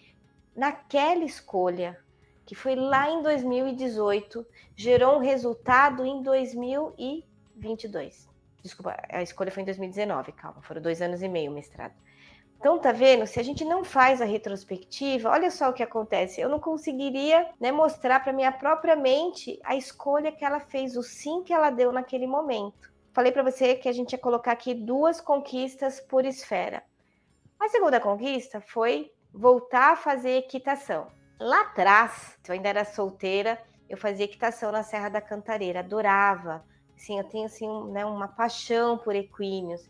naquela 0.54 1.24
escolha, 1.24 1.98
que 2.50 2.56
foi 2.56 2.76
lá 2.76 3.08
em 3.08 3.22
2018, 3.22 4.44
gerou 4.76 5.18
um 5.18 5.20
resultado 5.20 6.04
em 6.04 6.24
2022. 6.24 8.28
Desculpa, 8.64 8.98
a 9.08 9.22
escolha 9.22 9.52
foi 9.52 9.62
em 9.62 9.68
2019, 9.68 10.32
calma, 10.32 10.60
foram 10.64 10.82
dois 10.82 11.00
anos 11.00 11.22
e 11.22 11.28
meio 11.28 11.52
o 11.52 11.54
mestrado. 11.54 11.94
Então, 12.58 12.80
tá 12.80 12.92
vendo? 12.92 13.28
Se 13.28 13.40
a 13.40 13.44
gente 13.44 13.64
não 13.64 13.84
faz 13.84 14.20
a 14.20 14.26
retrospectiva, 14.26 15.30
olha 15.30 15.52
só 15.52 15.70
o 15.70 15.74
que 15.74 15.84
acontece. 15.84 16.42
Eu 16.42 16.50
não 16.50 16.60
conseguiria 16.60 17.48
né, 17.60 17.72
mostrar 17.72 18.24
para 18.24 18.34
minha 18.34 18.52
própria 18.52 18.96
mente 18.96 19.60
a 19.64 19.76
escolha 19.76 20.32
que 20.32 20.44
ela 20.44 20.60
fez, 20.60 20.98
o 20.98 21.04
sim 21.04 21.44
que 21.44 21.54
ela 21.54 21.70
deu 21.70 21.92
naquele 21.92 22.26
momento. 22.26 22.92
Falei 23.14 23.32
para 23.32 23.44
você 23.44 23.76
que 23.76 23.88
a 23.88 23.94
gente 23.94 24.14
ia 24.14 24.18
colocar 24.18 24.54
aqui 24.54 24.74
duas 24.74 25.22
conquistas 25.22 26.00
por 26.00 26.26
esfera. 26.26 26.82
A 27.60 27.70
segunda 27.70 28.00
conquista 28.00 28.60
foi 28.60 29.12
voltar 29.32 29.92
a 29.92 29.96
fazer 29.96 30.38
equitação. 30.38 31.19
Lá 31.40 31.62
atrás, 31.62 32.38
eu 32.48 32.54
ainda 32.54 32.68
era 32.68 32.84
solteira, 32.84 33.58
eu 33.88 33.98
fazia 33.98 34.26
equitação 34.26 34.72
na 34.72 34.84
Serra 34.84 35.08
da 35.08 35.22
Cantareira, 35.22 35.80
adorava. 35.80 36.66
Sim, 36.98 37.18
eu 37.18 37.24
tenho 37.24 37.46
assim, 37.46 37.68
né, 37.92 38.06
uma 38.06 38.28
paixão 38.28 38.98
por 38.98 39.16
equíneos. 39.16 39.90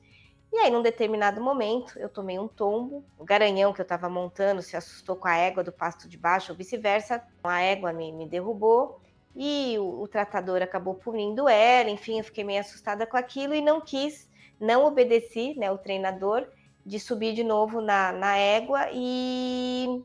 E 0.53 0.57
aí, 0.57 0.71
num 0.71 0.81
determinado 0.81 1.41
momento, 1.41 1.97
eu 1.99 2.07
tomei 2.07 2.37
um 2.37 2.47
tombo. 2.47 3.03
O 3.17 3.23
garanhão 3.23 3.73
que 3.73 3.81
eu 3.81 3.83
estava 3.83 4.09
montando 4.09 4.61
se 4.61 4.77
assustou 4.77 5.15
com 5.15 5.27
a 5.27 5.35
égua 5.37 5.63
do 5.63 5.71
pasto 5.71 6.07
de 6.07 6.17
baixo, 6.17 6.51
ou 6.51 6.57
vice-versa. 6.57 7.23
A 7.43 7.61
égua 7.61 7.91
me, 7.93 8.11
me 8.11 8.27
derrubou 8.27 9.01
e 9.35 9.77
o, 9.77 10.01
o, 10.01 10.07
tratador 10.07 10.61
acabou 10.61 10.95
punindo 10.95 11.47
ela. 11.47 11.89
Enfim, 11.89 12.17
eu 12.17 12.23
fiquei 12.23 12.43
meio 12.43 12.61
assustada 12.61 13.05
com 13.05 13.17
aquilo 13.17 13.53
e 13.53 13.61
não 13.61 13.79
quis, 13.79 14.29
não 14.59 14.85
obedeci 14.85 15.53
né, 15.57 15.71
o 15.71 15.77
treinador 15.77 16.47
de 16.85 16.99
subir 16.99 17.33
de 17.33 17.43
novo 17.43 17.79
na, 17.79 18.11
na 18.11 18.35
égua. 18.35 18.87
E, 18.91 20.03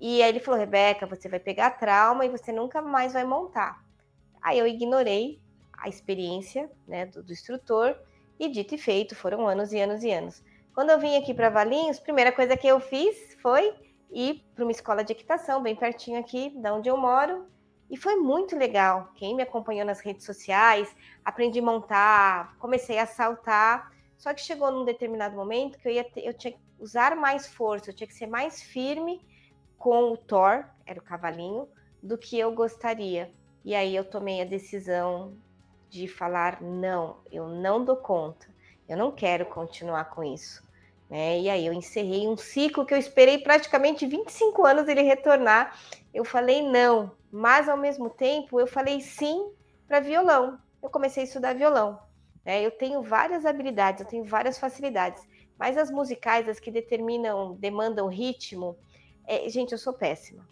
e 0.00 0.22
aí 0.22 0.28
ele 0.30 0.40
falou: 0.40 0.58
Rebeca, 0.58 1.06
você 1.06 1.28
vai 1.28 1.38
pegar 1.38 1.72
trauma 1.72 2.24
e 2.24 2.30
você 2.30 2.50
nunca 2.50 2.80
mais 2.80 3.12
vai 3.12 3.24
montar. 3.24 3.84
Aí 4.40 4.58
eu 4.58 4.66
ignorei 4.66 5.40
a 5.76 5.88
experiência 5.88 6.70
né, 6.88 7.06
do, 7.06 7.22
do 7.22 7.32
instrutor 7.32 7.96
e 8.38 8.48
dito 8.48 8.74
e 8.74 8.78
feito, 8.78 9.14
foram 9.14 9.46
anos 9.46 9.72
e 9.72 9.78
anos 9.78 10.02
e 10.02 10.10
anos. 10.10 10.42
Quando 10.74 10.90
eu 10.90 10.98
vim 10.98 11.16
aqui 11.16 11.34
para 11.34 11.50
Valinhos, 11.50 12.00
primeira 12.00 12.32
coisa 12.32 12.56
que 12.56 12.66
eu 12.66 12.80
fiz 12.80 13.36
foi 13.42 13.74
ir 14.10 14.42
para 14.54 14.64
uma 14.64 14.72
escola 14.72 15.04
de 15.04 15.12
equitação, 15.12 15.62
bem 15.62 15.76
pertinho 15.76 16.18
aqui 16.18 16.50
da 16.56 16.74
onde 16.74 16.88
eu 16.88 16.96
moro, 16.96 17.46
e 17.90 17.96
foi 17.96 18.16
muito 18.16 18.56
legal. 18.56 19.12
Quem 19.16 19.34
me 19.34 19.42
acompanhou 19.42 19.84
nas 19.84 20.00
redes 20.00 20.24
sociais, 20.24 20.94
aprendi 21.24 21.58
a 21.58 21.62
montar, 21.62 22.56
comecei 22.58 22.98
a 22.98 23.06
saltar. 23.06 23.92
Só 24.16 24.32
que 24.32 24.40
chegou 24.40 24.70
num 24.70 24.84
determinado 24.84 25.34
momento 25.34 25.78
que 25.78 25.88
eu 25.88 25.92
ia 25.92 26.04
ter, 26.04 26.24
eu 26.24 26.32
tinha 26.32 26.52
que 26.52 26.60
usar 26.78 27.16
mais 27.16 27.46
força, 27.48 27.90
eu 27.90 27.94
tinha 27.94 28.06
que 28.06 28.14
ser 28.14 28.26
mais 28.26 28.62
firme 28.62 29.20
com 29.80 30.12
o 30.12 30.16
Thor, 30.16 30.66
era 30.84 31.00
o 31.00 31.02
cavalinho, 31.02 31.66
do 32.02 32.18
que 32.18 32.38
eu 32.38 32.52
gostaria. 32.52 33.32
E 33.64 33.74
aí 33.74 33.96
eu 33.96 34.04
tomei 34.04 34.42
a 34.42 34.44
decisão 34.44 35.34
de 35.88 36.06
falar 36.06 36.60
não, 36.60 37.16
eu 37.32 37.48
não 37.48 37.82
dou 37.82 37.96
conta, 37.96 38.46
eu 38.86 38.96
não 38.96 39.10
quero 39.10 39.46
continuar 39.46 40.10
com 40.10 40.22
isso. 40.22 40.62
Né? 41.08 41.40
E 41.40 41.50
aí 41.50 41.66
eu 41.66 41.72
encerrei 41.72 42.28
um 42.28 42.36
ciclo 42.36 42.84
que 42.84 42.92
eu 42.92 42.98
esperei 42.98 43.38
praticamente 43.38 44.06
25 44.06 44.66
anos 44.66 44.86
ele 44.86 45.00
retornar. 45.00 45.74
Eu 46.12 46.26
falei 46.26 46.60
não, 46.62 47.12
mas 47.32 47.66
ao 47.66 47.78
mesmo 47.78 48.10
tempo 48.10 48.60
eu 48.60 48.66
falei 48.66 49.00
sim 49.00 49.50
para 49.88 49.98
violão. 49.98 50.58
Eu 50.82 50.90
comecei 50.90 51.22
a 51.22 51.26
estudar 51.26 51.54
violão. 51.54 51.98
Né? 52.44 52.64
Eu 52.64 52.70
tenho 52.70 53.02
várias 53.02 53.46
habilidades, 53.46 54.02
eu 54.02 54.06
tenho 54.06 54.24
várias 54.24 54.58
facilidades, 54.58 55.26
mas 55.58 55.78
as 55.78 55.90
musicais, 55.90 56.48
as 56.50 56.60
que 56.60 56.70
determinam, 56.70 57.54
demandam 57.54 58.08
ritmo, 58.08 58.76
é, 59.30 59.48
gente, 59.48 59.70
eu 59.70 59.78
sou 59.78 59.92
péssima. 59.92 60.44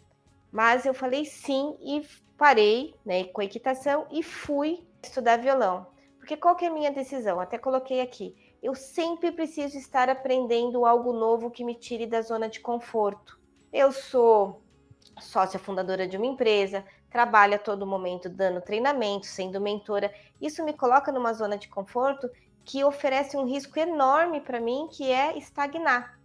Mas 0.52 0.86
eu 0.86 0.94
falei 0.94 1.24
sim 1.24 1.76
e 1.80 2.06
parei 2.36 2.94
né, 3.04 3.24
com 3.24 3.40
a 3.40 3.44
equitação 3.44 4.06
e 4.12 4.22
fui 4.22 4.86
estudar 5.02 5.38
violão. 5.38 5.88
Porque 6.18 6.36
qual 6.36 6.54
que 6.54 6.64
é 6.64 6.68
a 6.68 6.72
minha 6.72 6.92
decisão? 6.92 7.40
Até 7.40 7.58
coloquei 7.58 8.00
aqui. 8.00 8.36
Eu 8.62 8.76
sempre 8.76 9.32
preciso 9.32 9.76
estar 9.76 10.08
aprendendo 10.08 10.86
algo 10.86 11.12
novo 11.12 11.50
que 11.50 11.64
me 11.64 11.74
tire 11.74 12.06
da 12.06 12.22
zona 12.22 12.48
de 12.48 12.60
conforto. 12.60 13.38
Eu 13.72 13.90
sou 13.90 14.62
sócia 15.20 15.58
fundadora 15.58 16.06
de 16.06 16.16
uma 16.16 16.26
empresa, 16.26 16.84
trabalho 17.10 17.56
a 17.56 17.58
todo 17.58 17.86
momento 17.86 18.28
dando 18.28 18.60
treinamento, 18.60 19.26
sendo 19.26 19.60
mentora. 19.60 20.12
Isso 20.40 20.64
me 20.64 20.72
coloca 20.72 21.10
numa 21.10 21.32
zona 21.32 21.58
de 21.58 21.68
conforto 21.68 22.30
que 22.64 22.84
oferece 22.84 23.36
um 23.36 23.44
risco 23.44 23.78
enorme 23.78 24.40
para 24.40 24.60
mim, 24.60 24.88
que 24.92 25.10
é 25.10 25.36
estagnar. 25.36 26.17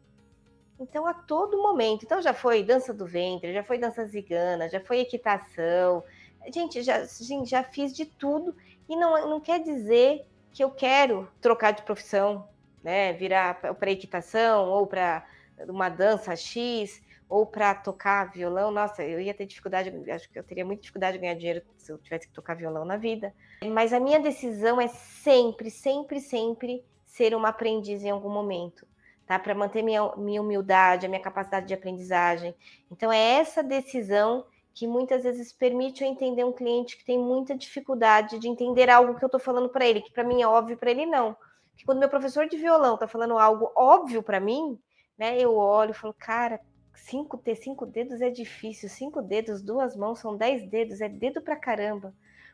Então, 0.80 1.06
a 1.06 1.14
todo 1.14 1.62
momento. 1.62 2.04
Então, 2.04 2.22
já 2.22 2.34
foi 2.34 2.64
dança 2.64 2.94
do 2.94 3.06
ventre, 3.06 3.54
já 3.54 3.64
foi 3.64 3.78
dança 3.78 4.06
zigana, 4.06 4.68
já 4.68 4.80
foi 4.80 5.00
equitação, 5.00 6.04
Gente, 6.52 6.82
já, 6.82 7.06
gente, 7.06 7.50
já 7.50 7.64
fiz 7.64 7.96
de 7.96 8.06
tudo 8.06 8.56
e 8.90 8.96
não, 8.96 9.30
não 9.30 9.40
quer 9.40 9.60
dizer 9.62 10.26
que 10.52 10.64
eu 10.64 10.70
quero 10.70 11.28
trocar 11.40 11.72
de 11.72 11.84
profissão, 11.84 12.48
né? 12.84 13.14
Virar 13.14 13.62
para 13.62 13.92
equitação 13.92 14.70
ou 14.70 14.86
para 14.86 15.26
uma 15.68 15.90
dança 15.90 16.36
X 16.36 17.02
ou 17.30 17.46
para 17.46 17.74
tocar 17.74 18.32
violão. 18.32 18.72
Nossa, 18.72 19.04
eu 19.04 19.20
ia 19.20 19.34
ter 19.34 19.46
dificuldade, 19.46 19.90
acho 20.12 20.30
que 20.30 20.38
eu 20.38 20.44
teria 20.44 20.66
muita 20.66 20.82
dificuldade 20.82 21.14
de 21.14 21.22
ganhar 21.22 21.36
dinheiro 21.36 21.62
se 21.78 21.92
eu 21.92 21.98
tivesse 21.98 22.28
que 22.28 22.34
tocar 22.34 22.56
violão 22.56 22.84
na 22.84 22.98
vida. 22.98 23.34
Mas 23.66 23.94
a 23.94 24.00
minha 24.00 24.20
decisão 24.20 24.82
é 24.82 24.88
sempre, 24.88 25.72
sempre, 25.72 26.20
sempre 26.20 26.84
ser 27.06 27.34
uma 27.34 27.50
aprendiz 27.50 28.04
em 28.04 28.10
algum 28.10 28.30
momento. 28.30 28.86
Tá? 29.26 29.40
Para 29.40 29.56
manter 29.56 29.82
minha, 29.82 30.16
minha 30.18 30.42
humildade, 30.42 31.06
a 31.06 31.10
minha 31.10 31.22
capacidade 31.22 31.68
de 31.68 31.74
aprendizagem. 31.74 32.54
Então, 32.92 33.12
é 33.12 33.40
essa 33.40 33.64
decisão 33.64 34.46
que 34.74 34.88
muitas 34.88 35.24
vezes 35.24 35.54
permite 35.54 36.04
eu 36.04 36.10
entender 36.10 36.44
um 36.44 36.52
cliente 36.52 36.98
que 36.98 37.06
tem 37.06 37.18
muita 37.18 37.56
dificuldade 37.56 38.40
de 38.40 38.48
entender 38.48 38.90
algo 38.90 39.16
que 39.16 39.24
eu 39.24 39.28
estou 39.28 39.40
falando 39.40 39.70
para 39.70 39.86
ele, 39.86 40.02
que 40.02 40.12
para 40.12 40.24
mim 40.24 40.42
é 40.42 40.48
óbvio, 40.48 40.78
para 40.78 40.90
ele 40.90 41.06
não. 41.06 41.36
Que 41.76 41.86
quando 41.86 42.00
meu 42.00 42.10
professor 42.10 42.48
de 42.48 42.58
violão 42.58 42.96
está 42.96 43.08
falando 43.08 43.38
algo 43.38 43.72
óbvio 43.76 44.24
para 44.24 44.40
mim, 44.40 44.80
né, 45.18 45.40
eu 45.40 45.56
olho 45.56 45.92
e 45.92 45.94
falo, 45.94 46.14
cara, 46.14 46.60
cinco 46.96 47.38
ter 47.38 47.56
cinco 47.56 47.86
dedos 47.86 48.22
é 48.22 48.30
difícil, 48.30 48.90
cinco 48.90 49.22
dedos, 49.22 49.62
duas 49.62 49.96
mãos 49.96 50.20
são 50.20 50.36
dez 50.36 50.68
dedos, 50.68 51.02
é 51.02 51.10
dedo 51.10 51.42
para 51.42 51.56
caramba, 51.56 52.14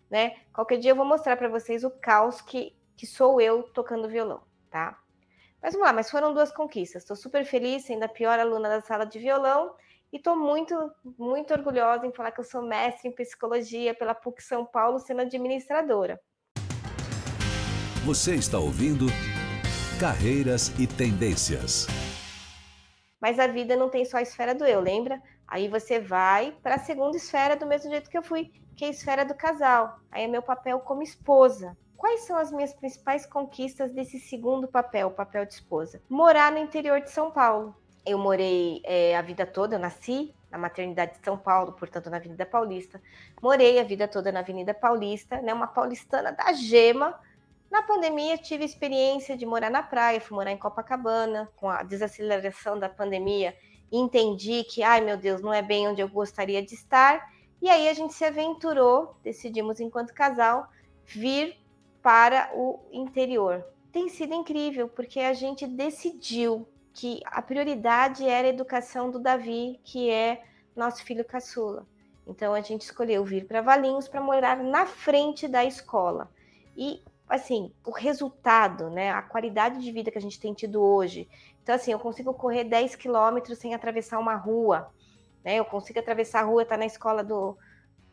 né? 0.10 0.38
Qualquer 0.54 0.78
dia 0.78 0.92
eu 0.92 0.96
vou 0.96 1.06
mostrar 1.06 1.38
para 1.38 1.48
vocês 1.48 1.84
o 1.84 1.92
caos 1.92 2.42
que, 2.42 2.76
que 2.98 3.06
sou 3.06 3.40
eu 3.40 3.64
tocando 3.64 4.10
violão, 4.10 4.42
tá? 4.70 5.00
Mas 5.62 5.74
vamos 5.74 5.88
lá, 5.88 5.94
mas 5.94 6.10
foram 6.10 6.34
duas 6.34 6.51
conquistas. 6.51 7.04
Estou 7.04 7.18
super 7.18 7.46
feliz, 7.46 7.86
sendo 7.86 8.04
a 8.04 8.08
pior 8.08 8.39
aluna 8.39 8.70
da 8.70 8.82
sala 8.82 9.06
de 9.06 9.20
violão 9.20 9.75
e 10.12 10.18
estou 10.18 10.36
muito, 10.36 10.74
muito 11.18 11.54
orgulhosa 11.54 12.08
em 12.08 12.13
falar 12.13 12.32
que 12.32 12.39
eu 12.39 12.46
sou 12.46 12.62
mestre 12.62 13.10
em 13.10 13.12
psicologia 13.12 13.94
pela 13.94 14.16
PUC 14.16 14.42
São 14.42 14.66
Paulo, 14.66 15.00
sendo 15.00 15.22
administradora. 15.22 16.20
Você 18.06 18.36
está 18.36 18.58
ouvindo 18.58 19.08
Carreiras 20.00 20.70
e 20.80 20.88
Tendências. 20.88 21.86
Mas 23.20 23.38
a 23.38 23.48
vida 23.48 23.75
não 23.75 23.89
tem 23.89 24.06
só 24.06 24.18
a 24.18 24.22
esfera 24.22 24.56
do 24.56 24.66
eu, 24.66 24.80
lembra? 24.80 25.22
Aí 25.46 25.68
você 25.68 26.00
vai 26.00 26.54
para 26.63 26.75
a 26.75 26.80
segunda 26.80 27.18
esfera 27.18 27.58
do 27.58 27.68
mesmo 27.68 27.92
jeito 27.92 28.10
que 28.10 28.18
eu 28.18 28.24
fui, 28.24 28.50
que 28.78 28.86
é 28.86 28.88
a 28.88 28.92
esfera 28.92 29.25
do 29.25 29.36
casal. 29.36 30.00
Aí 30.10 30.24
é 30.24 30.28
meu 30.28 30.42
papel 30.42 30.80
como 30.80 31.04
esposa. 31.04 31.78
Quais 32.00 32.22
são 32.22 32.38
as 32.38 32.50
minhas 32.50 32.74
principais 32.74 33.25
conquistas 33.25 33.91
desse 33.91 34.22
segundo 34.22 34.70
papel, 34.70 35.10
o 35.10 35.12
papel 35.12 35.46
de 35.46 35.56
esposa? 35.56 36.01
Morar 36.08 36.50
no 36.50 36.58
interior 36.58 37.01
de 37.01 37.12
São 37.12 37.29
Paulo. 37.29 37.75
Eu 38.06 38.18
morei 38.18 38.82
é, 38.86 39.18
a 39.18 39.22
vida 39.22 39.46
toda, 39.46 39.75
eu 39.75 39.79
nasci 39.79 40.34
na 40.50 40.58
maternidade 40.58 41.20
de 41.20 41.25
São 41.25 41.38
Paulo, 41.38 41.74
portanto, 41.74 42.10
na 42.10 42.15
Avenida 42.15 42.46
Paulista. 42.46 43.01
Morei 43.41 43.82
a 43.82 43.84
vida 43.84 44.08
toda 44.08 44.32
na 44.32 44.39
Avenida 44.39 44.74
Paulista, 44.74 45.41
né, 45.41 45.53
uma 45.53 45.68
paulistana 45.68 46.32
da 46.32 46.53
gema. 46.53 47.20
Na 47.70 47.84
pandemia, 47.84 48.38
tive 48.38 48.63
experiência 48.63 49.36
de 49.36 49.46
morar 49.46 49.70
na 49.70 49.84
praia, 49.84 50.22
fui 50.22 50.38
morar 50.38 50.53
em 50.53 50.58
Copacabana. 50.58 51.51
Com 51.58 51.70
a 51.70 51.84
desaceleração 51.84 52.79
da 52.79 52.88
pandemia, 52.88 53.53
entendi 53.91 54.63
que, 54.63 54.82
ai 54.82 55.01
meu 55.01 55.18
Deus, 55.18 55.41
não 55.41 55.53
é 55.53 55.62
bem 55.62 55.89
onde 55.89 56.01
eu 56.01 56.08
gostaria 56.08 56.63
de 56.63 56.75
estar. 56.75 57.29
E 57.62 57.70
aí 57.70 57.89
a 57.89 57.94
gente 57.94 58.13
se 58.13 58.24
aventurou, 58.24 59.18
decidimos, 59.22 59.82
enquanto 59.82 60.13
casal, 60.13 60.70
vir 61.06 61.59
para 62.01 62.51
o 62.53 62.79
interior. 62.91 63.63
Tem 63.91 64.10
sido 64.10 64.34
incrível, 64.34 64.88
porque 64.88 65.20
a 65.20 65.34
gente 65.34 65.65
decidiu 65.65 66.68
que 66.94 67.22
a 67.25 67.41
prioridade 67.41 68.27
era 68.27 68.48
a 68.48 68.51
educação 68.51 69.10
do 69.10 69.20
Davi, 69.20 69.79
que 69.84 70.10
é 70.10 70.44
nosso 70.75 71.03
filho 71.03 71.25
caçula. 71.25 71.86
Então 72.27 72.53
a 72.53 72.62
gente 72.62 72.82
escolheu 72.82 73.24
vir 73.24 73.46
para 73.46 73.62
Valinhos 73.62 74.08
para 74.08 74.22
morar 74.22 74.58
na 74.58 74.86
frente 74.86 75.48
da 75.48 75.65
escola. 75.65 76.29
E 76.77 77.01
assim, 77.27 77.72
o 77.86 77.91
resultado, 77.91 78.89
né, 78.89 79.12
a 79.12 79.22
qualidade 79.22 79.82
de 79.82 79.91
vida 79.91 80.10
que 80.10 80.18
a 80.18 80.22
gente 80.22 80.39
tem 80.39 80.53
tido 80.53 80.82
hoje. 80.82 81.29
Então, 81.62 81.75
assim, 81.75 81.91
eu 81.91 82.00
consigo 82.00 82.34
correr 82.34 82.63
10 82.63 82.96
quilômetros 82.96 83.60
sem 83.60 83.75
atravessar 83.75 84.18
uma 84.18 84.36
rua, 84.36 84.91
né? 85.44 85.56
Eu 85.56 85.65
consigo 85.65 86.00
atravessar 86.00 86.39
a 86.39 86.44
rua, 86.44 86.65
tá 86.65 86.75
na 86.75 86.88
escola 86.88 87.24
do, 87.24 87.56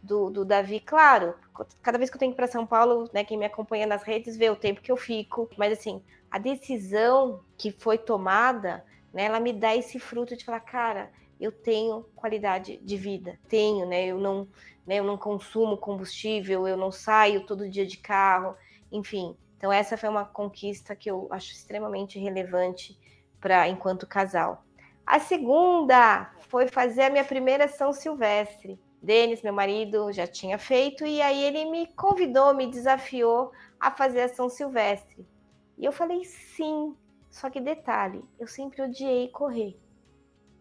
do, 0.06 0.30
do 0.30 0.44
Davi, 0.44 0.80
claro. 0.80 1.34
Cada 1.82 1.98
vez 1.98 2.08
que 2.08 2.16
eu 2.16 2.20
tenho 2.20 2.32
que 2.32 2.36
ir 2.36 2.36
para 2.36 2.46
São 2.46 2.66
Paulo, 2.66 3.10
né, 3.12 3.24
quem 3.24 3.36
me 3.36 3.44
acompanha 3.44 3.86
nas 3.86 4.02
redes 4.02 4.36
vê 4.36 4.48
o 4.48 4.56
tempo 4.56 4.80
que 4.80 4.92
eu 4.92 4.96
fico. 4.96 5.50
Mas, 5.56 5.78
assim, 5.78 6.02
a 6.30 6.38
decisão 6.38 7.40
que 7.58 7.70
foi 7.70 7.98
tomada, 7.98 8.84
né, 9.12 9.24
ela 9.24 9.40
me 9.40 9.52
dá 9.52 9.74
esse 9.74 9.98
fruto 9.98 10.36
de 10.36 10.44
falar, 10.44 10.60
cara, 10.60 11.10
eu 11.40 11.52
tenho 11.52 12.04
qualidade 12.14 12.78
de 12.78 12.96
vida, 12.96 13.38
tenho, 13.48 13.86
né? 13.86 14.06
Eu 14.06 14.18
não, 14.18 14.48
né, 14.86 14.96
eu 14.96 15.04
não 15.04 15.18
consumo 15.18 15.76
combustível, 15.76 16.66
eu 16.66 16.76
não 16.76 16.90
saio 16.90 17.44
todo 17.44 17.68
dia 17.68 17.86
de 17.86 17.98
carro, 17.98 18.56
enfim. 18.90 19.36
Então 19.56 19.72
essa 19.72 19.96
foi 19.96 20.08
uma 20.08 20.24
conquista 20.24 20.94
que 20.96 21.10
eu 21.10 21.28
acho 21.30 21.52
extremamente 21.52 22.18
relevante 22.18 22.98
para 23.40 23.68
enquanto 23.68 24.06
casal. 24.06 24.64
A 25.06 25.20
segunda 25.20 26.32
foi 26.48 26.66
fazer 26.68 27.02
a 27.02 27.10
minha 27.10 27.24
primeira 27.24 27.68
São 27.68 27.92
Silvestre. 27.92 28.78
Denis, 29.06 29.40
meu 29.40 29.52
marido, 29.52 30.10
já 30.10 30.26
tinha 30.26 30.58
feito 30.58 31.06
e 31.06 31.22
aí 31.22 31.44
ele 31.44 31.64
me 31.66 31.86
convidou, 31.86 32.52
me 32.52 32.66
desafiou 32.66 33.52
a 33.78 33.88
fazer 33.88 34.22
a 34.22 34.28
São 34.28 34.48
Silvestre. 34.48 35.24
E 35.78 35.84
eu 35.84 35.92
falei 35.92 36.24
sim. 36.24 36.96
Só 37.30 37.48
que 37.48 37.60
detalhe, 37.60 38.24
eu 38.36 38.48
sempre 38.48 38.82
odiei 38.82 39.28
correr. 39.28 39.78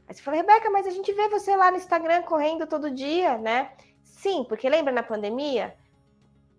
Aí 0.07 0.13
você 0.13 0.21
falou, 0.21 0.39
Rebeca, 0.39 0.69
mas 0.69 0.85
a 0.85 0.91
gente 0.91 1.11
vê 1.11 1.27
você 1.27 1.55
lá 1.55 1.71
no 1.71 1.77
Instagram 1.77 2.21
correndo 2.21 2.67
todo 2.67 2.93
dia, 2.93 3.35
né? 3.39 3.71
Sim, 4.03 4.45
porque 4.47 4.69
lembra 4.69 4.93
na 4.93 5.01
pandemia? 5.01 5.75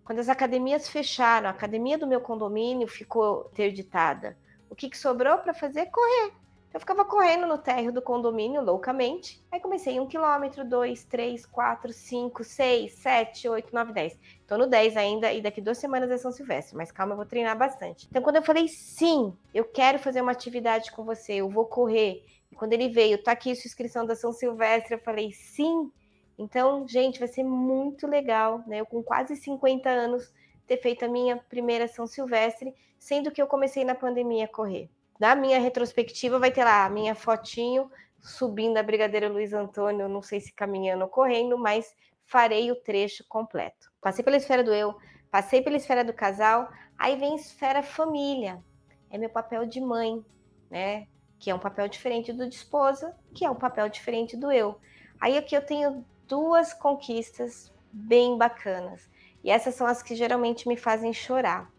Quando 0.03 0.19
as 0.19 0.27
academias 0.27 0.89
fecharam, 0.89 1.47
a 1.47 1.51
academia 1.51 1.97
do 1.97 2.07
meu 2.07 2.19
condomínio 2.19 2.87
ficou 2.87 3.49
interditada. 3.53 4.37
O 4.69 4.75
que, 4.75 4.89
que 4.89 4.97
sobrou 4.97 5.37
para 5.37 5.53
fazer? 5.53 5.85
Correr. 5.85 6.33
Eu 6.77 6.79
ficava 6.79 7.03
correndo 7.03 7.47
no 7.47 7.57
térreo 7.57 7.91
do 7.91 8.03
condomínio 8.03 8.61
loucamente. 8.61 9.43
Aí 9.51 9.59
comecei 9.59 9.99
um 9.99 10.05
quilômetro, 10.05 10.63
dois, 10.63 11.03
três, 11.03 11.43
quatro, 11.43 11.91
cinco, 11.91 12.43
seis, 12.43 12.93
sete, 12.93 13.49
oito, 13.49 13.73
nove, 13.73 13.93
dez. 13.93 14.15
Tô 14.45 14.59
no 14.59 14.67
dez 14.67 14.95
ainda 14.95 15.33
e 15.33 15.41
daqui 15.41 15.59
duas 15.59 15.79
semanas 15.79 16.11
é 16.11 16.19
São 16.19 16.31
Silvestre, 16.31 16.77
mas 16.77 16.91
calma, 16.91 17.13
eu 17.13 17.17
vou 17.17 17.25
treinar 17.25 17.57
bastante. 17.57 18.05
Então, 18.07 18.21
quando 18.21 18.35
eu 18.35 18.43
falei 18.43 18.67
sim, 18.67 19.35
eu 19.55 19.65
quero 19.65 19.97
fazer 19.97 20.21
uma 20.21 20.31
atividade 20.31 20.91
com 20.91 21.03
você, 21.03 21.33
eu 21.33 21.49
vou 21.49 21.65
correr. 21.65 22.23
E 22.51 22.55
quando 22.55 22.73
ele 22.73 22.89
veio, 22.89 23.23
tá 23.23 23.31
aqui 23.31 23.55
sua 23.55 23.67
inscrição 23.67 24.05
da 24.05 24.15
São 24.15 24.31
Silvestre, 24.31 24.93
eu 24.93 24.99
falei 24.99 25.31
sim, 25.31 25.91
então, 26.37 26.87
gente, 26.87 27.17
vai 27.17 27.27
ser 27.27 27.43
muito 27.43 28.05
legal, 28.05 28.63
né? 28.67 28.81
Eu 28.81 28.85
com 28.85 29.01
quase 29.01 29.35
50 29.35 29.89
anos 29.89 30.31
ter 30.67 30.77
feito 30.77 31.03
a 31.03 31.07
minha 31.07 31.37
primeira 31.37 31.87
São 31.87 32.05
Silvestre, 32.05 32.71
sendo 32.99 33.31
que 33.31 33.41
eu 33.41 33.47
comecei 33.47 33.83
na 33.83 33.95
pandemia 33.95 34.45
a 34.45 34.47
correr. 34.47 34.91
Da 35.19 35.35
minha 35.35 35.59
retrospectiva 35.59 36.39
vai 36.39 36.51
ter 36.51 36.63
lá 36.63 36.85
a 36.85 36.89
minha 36.89 37.15
fotinho 37.15 37.89
subindo 38.19 38.77
a 38.77 38.83
Brigadeira 38.83 39.29
Luiz 39.29 39.53
Antônio, 39.53 40.09
não 40.09 40.21
sei 40.21 40.39
se 40.39 40.53
caminhando 40.53 41.03
ou 41.03 41.09
correndo, 41.09 41.57
mas 41.57 41.95
farei 42.25 42.71
o 42.71 42.75
trecho 42.75 43.23
completo. 43.27 43.91
Passei 44.01 44.23
pela 44.23 44.37
esfera 44.37 44.63
do 44.63 44.73
eu, 44.73 44.95
passei 45.31 45.61
pela 45.61 45.77
esfera 45.77 46.03
do 46.03 46.13
casal, 46.13 46.69
aí 46.97 47.15
vem 47.15 47.35
esfera 47.35 47.81
família. 47.81 48.61
É 49.09 49.17
meu 49.17 49.29
papel 49.29 49.65
de 49.65 49.79
mãe, 49.79 50.23
né? 50.69 51.07
Que 51.39 51.49
é 51.49 51.55
um 51.55 51.59
papel 51.59 51.87
diferente 51.87 52.33
do 52.33 52.47
de 52.47 52.55
esposa, 52.55 53.15
que 53.33 53.45
é 53.45 53.49
um 53.49 53.55
papel 53.55 53.87
diferente 53.87 54.35
do 54.35 54.51
eu. 54.51 54.79
Aí 55.19 55.37
aqui 55.37 55.55
eu 55.55 55.65
tenho 55.65 56.05
duas 56.27 56.73
conquistas 56.73 57.71
bem 57.91 58.37
bacanas. 58.37 59.09
E 59.43 59.49
essas 59.49 59.75
são 59.75 59.87
as 59.87 60.03
que 60.03 60.15
geralmente 60.15 60.67
me 60.67 60.75
fazem 60.75 61.13
chorar. 61.13 61.71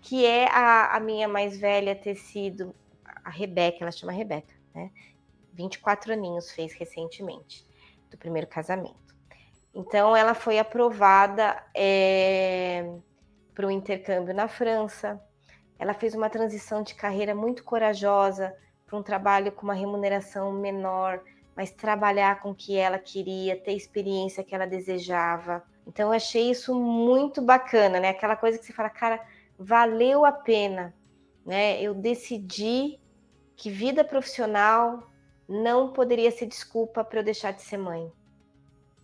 Que 0.00 0.24
é 0.24 0.48
a, 0.48 0.96
a 0.96 1.00
minha 1.00 1.28
mais 1.28 1.58
velha 1.58 1.94
ter 1.94 2.14
sido 2.14 2.74
a 3.24 3.30
Rebeca, 3.30 3.78
ela 3.82 3.92
chama 3.92 4.12
Rebeca, 4.12 4.54
né? 4.74 4.90
24 5.52 6.12
aninhos 6.12 6.50
fez 6.50 6.72
recentemente, 6.72 7.66
do 8.10 8.16
primeiro 8.16 8.46
casamento. 8.46 9.14
Então, 9.74 10.16
ela 10.16 10.34
foi 10.34 10.58
aprovada 10.58 11.62
é, 11.74 12.90
para 13.54 13.66
o 13.66 13.70
intercâmbio 13.70 14.34
na 14.34 14.48
França. 14.48 15.20
Ela 15.78 15.94
fez 15.94 16.14
uma 16.14 16.28
transição 16.28 16.82
de 16.82 16.94
carreira 16.94 17.34
muito 17.34 17.62
corajosa 17.62 18.54
para 18.86 18.98
um 18.98 19.02
trabalho 19.02 19.52
com 19.52 19.62
uma 19.62 19.74
remuneração 19.74 20.52
menor, 20.52 21.22
mas 21.54 21.70
trabalhar 21.70 22.40
com 22.40 22.50
o 22.50 22.54
que 22.54 22.76
ela 22.76 22.98
queria, 22.98 23.56
ter 23.56 23.72
experiência 23.72 24.42
que 24.42 24.54
ela 24.54 24.66
desejava. 24.66 25.62
Então 25.86 26.08
eu 26.08 26.12
achei 26.12 26.50
isso 26.50 26.74
muito 26.74 27.40
bacana, 27.40 28.00
né? 28.00 28.08
Aquela 28.08 28.34
coisa 28.34 28.58
que 28.58 28.64
você 28.64 28.72
fala, 28.72 28.90
cara, 28.90 29.20
valeu 29.60 30.24
a 30.24 30.32
pena, 30.32 30.94
né? 31.44 31.80
Eu 31.82 31.94
decidi 31.94 32.98
que 33.54 33.70
vida 33.70 34.02
profissional 34.02 35.10
não 35.46 35.92
poderia 35.92 36.30
ser 36.30 36.46
desculpa 36.46 37.04
para 37.04 37.20
eu 37.20 37.24
deixar 37.24 37.52
de 37.52 37.60
ser 37.60 37.76
mãe. 37.76 38.10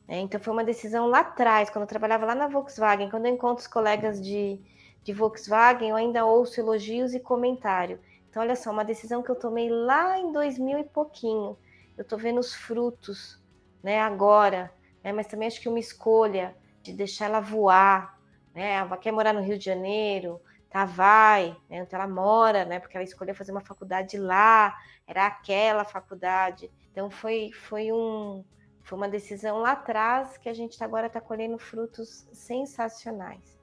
É, 0.09 0.19
então 0.19 0.41
foi 0.41 0.53
uma 0.53 0.65
decisão 0.65 1.09
lá 1.09 1.21
atrás, 1.21 1.69
quando 1.69 1.83
eu 1.83 1.89
trabalhava 1.89 2.25
lá 2.25 2.35
na 2.35 2.49
Volkswagen, 2.49 3.11
quando 3.11 3.27
eu 3.27 3.35
encontro 3.35 3.63
os 3.63 3.67
colegas 3.67 4.21
de, 4.25 4.59
de 5.03 5.13
Volkswagen, 5.13 5.91
eu 5.91 5.97
ainda 5.97 6.25
ouço 6.25 6.59
elogios 6.59 7.13
e 7.13 7.21
comentário. 7.21 7.99
Então, 8.31 8.43
olha 8.43 8.57
só, 8.57 8.71
uma 8.71 8.85
decisão 8.85 9.23
que 9.23 9.31
eu 9.31 9.35
tomei 9.35 9.69
lá 9.69 10.19
em 10.19 10.33
2000 10.33 10.79
e 10.79 10.85
pouquinho 10.85 11.59
eu 11.97 12.03
estou 12.03 12.19
vendo 12.19 12.39
os 12.39 12.55
frutos, 12.55 13.41
né, 13.83 14.01
agora, 14.01 14.73
né, 15.03 15.13
mas 15.13 15.27
também 15.27 15.49
acho 15.49 15.61
que 15.61 15.69
uma 15.69 15.79
escolha 15.79 16.55
de 16.83 16.93
deixar 16.93 17.27
ela 17.27 17.41
voar, 17.41 18.21
né, 18.55 18.75
ela 18.75 18.97
quer 18.97 19.13
morar 19.13 19.33
no 19.33 19.41
Rio 19.41 19.59
de 19.59 19.65
Janeiro, 19.65 20.41
tá, 20.77 20.85
vai, 20.85 21.57
né, 21.71 21.83
onde 21.83 21.95
ela 21.95 22.07
mora, 22.07 22.67
né, 22.67 22.79
porque 22.79 22.99
ela 22.99 23.05
escolheu 23.05 23.35
fazer 23.35 23.51
uma 23.51 23.63
faculdade 23.63 24.19
lá, 24.19 24.77
era 25.07 25.27
aquela 25.27 25.85
faculdade, 25.85 26.71
então 26.93 27.09
foi, 27.09 27.51
foi 27.51 27.91
um, 27.91 28.45
foi 28.83 28.99
uma 28.99 29.09
decisão 29.09 29.57
lá 29.57 29.73
atrás 29.73 30.37
que 30.37 30.51
a 30.51 30.53
gente 30.53 30.85
agora 30.85 31.07
está 31.07 31.19
colhendo 31.19 31.57
frutos 31.57 32.29
sensacionais. 32.31 33.57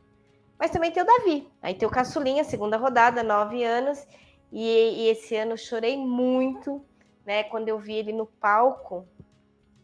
Mas 0.57 0.71
também 0.71 0.91
tem 0.91 1.03
o 1.03 1.05
Davi, 1.05 1.47
aí 1.61 1.75
tem 1.75 1.87
o 1.87 1.91
Caçulinha, 1.91 2.43
segunda 2.43 2.77
rodada, 2.77 3.21
nove 3.21 3.63
anos, 3.63 4.07
e, 4.51 5.03
e 5.03 5.09
esse 5.09 5.35
ano 5.35 5.55
chorei 5.55 5.95
muito, 5.95 6.83
né, 7.23 7.43
quando 7.43 7.69
eu 7.69 7.77
vi 7.77 7.93
ele 7.93 8.11
no 8.11 8.25
palco 8.25 9.07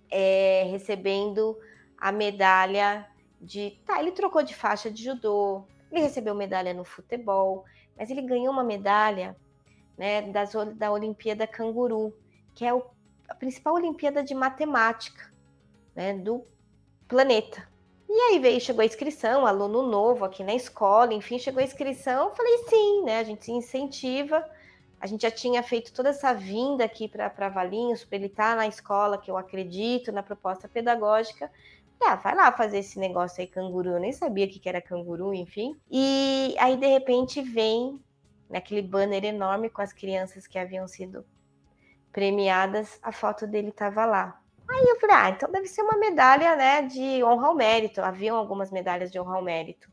é, 0.10 0.64
recebendo 0.72 1.56
a 1.96 2.12
medalha 2.12 3.08
de. 3.40 3.80
Tá, 3.86 4.00
ele 4.00 4.14
trocou 4.14 4.42
de 4.42 4.56
faixa 4.56 4.90
de 4.90 5.04
judô, 5.04 5.68
ele 5.92 6.02
recebeu 6.02 6.36
medalha 6.36 6.74
no 6.74 6.84
futebol, 6.84 7.66
mas 7.98 8.10
ele 8.10 8.22
ganhou 8.22 8.52
uma 8.52 8.64
medalha 8.64 9.36
né, 9.98 10.22
das, 10.24 10.54
da 10.76 10.92
Olimpíada 10.92 11.46
Canguru, 11.46 12.14
que 12.56 12.66
é 12.66 12.74
o, 12.74 12.84
a 13.28 13.36
principal 13.36 13.76
Olimpíada 13.76 14.24
de 14.24 14.34
matemática 14.34 15.32
né, 15.96 16.14
do 16.14 16.44
planeta. 17.08 17.68
E 18.08 18.14
aí 18.14 18.40
veio, 18.40 18.60
chegou 18.60 18.82
a 18.82 18.86
inscrição, 18.86 19.46
aluno 19.46 19.84
novo 19.84 20.26
aqui 20.26 20.44
na 20.44 20.56
escola, 20.56 21.14
enfim, 21.14 21.38
chegou 21.38 21.62
a 21.62 21.66
inscrição, 21.66 22.34
falei 22.36 22.58
sim, 22.70 23.04
né? 23.04 23.20
A 23.20 23.24
gente 23.24 23.46
se 23.46 23.52
incentiva 23.52 24.44
a 25.00 25.08
gente 25.08 25.22
já 25.22 25.32
tinha 25.32 25.64
feito 25.64 25.94
toda 25.94 26.10
essa 26.10 26.34
vinda 26.34 26.84
aqui 26.84 27.08
para 27.08 27.50
Valinhos, 27.50 28.04
para 28.04 28.18
ele 28.18 28.26
estar 28.26 28.52
tá 28.52 28.56
na 28.58 28.68
escola, 28.68 29.18
que 29.18 29.32
eu 29.32 29.38
acredito 29.38 30.12
na 30.12 30.22
proposta 30.22 30.68
pedagógica. 30.68 31.50
Ah, 32.02 32.16
vai 32.16 32.34
lá 32.36 32.52
fazer 32.52 32.80
esse 32.80 32.98
negócio 32.98 33.42
aí, 33.42 33.48
canguru. 33.48 33.92
Eu 33.92 34.00
nem 34.00 34.12
sabia 34.12 34.46
o 34.46 34.50
que 34.50 34.68
era 34.68 34.82
canguru, 34.82 35.34
enfim. 35.34 35.80
E 35.92 36.56
aí, 36.60 36.78
de 36.78 36.88
repente, 36.88 37.42
vem 37.42 38.00
naquele 38.50 38.82
banner 38.82 39.24
enorme 39.26 39.70
com 39.70 39.82
as 39.82 39.94
crianças 39.94 40.48
que 40.48 40.58
haviam 40.58 40.88
sido 40.88 41.26
premiadas, 42.12 43.00
a 43.04 43.12
foto 43.12 43.46
dele 43.46 43.70
estava 43.70 44.06
lá. 44.06 44.42
Aí 44.68 44.86
eu 44.88 45.00
falei, 45.00 45.16
ah, 45.16 45.30
então 45.30 45.52
deve 45.52 45.68
ser 45.68 45.82
uma 45.82 45.98
medalha, 45.98 46.56
né, 46.56 46.82
de 46.84 47.24
honra 47.24 47.48
ao 47.48 47.56
mérito. 47.56 48.02
Haviam 48.02 48.38
algumas 48.38 48.72
medalhas 48.72 49.12
de 49.12 49.20
honra 49.20 49.36
ao 49.36 49.44
mérito. 49.44 49.92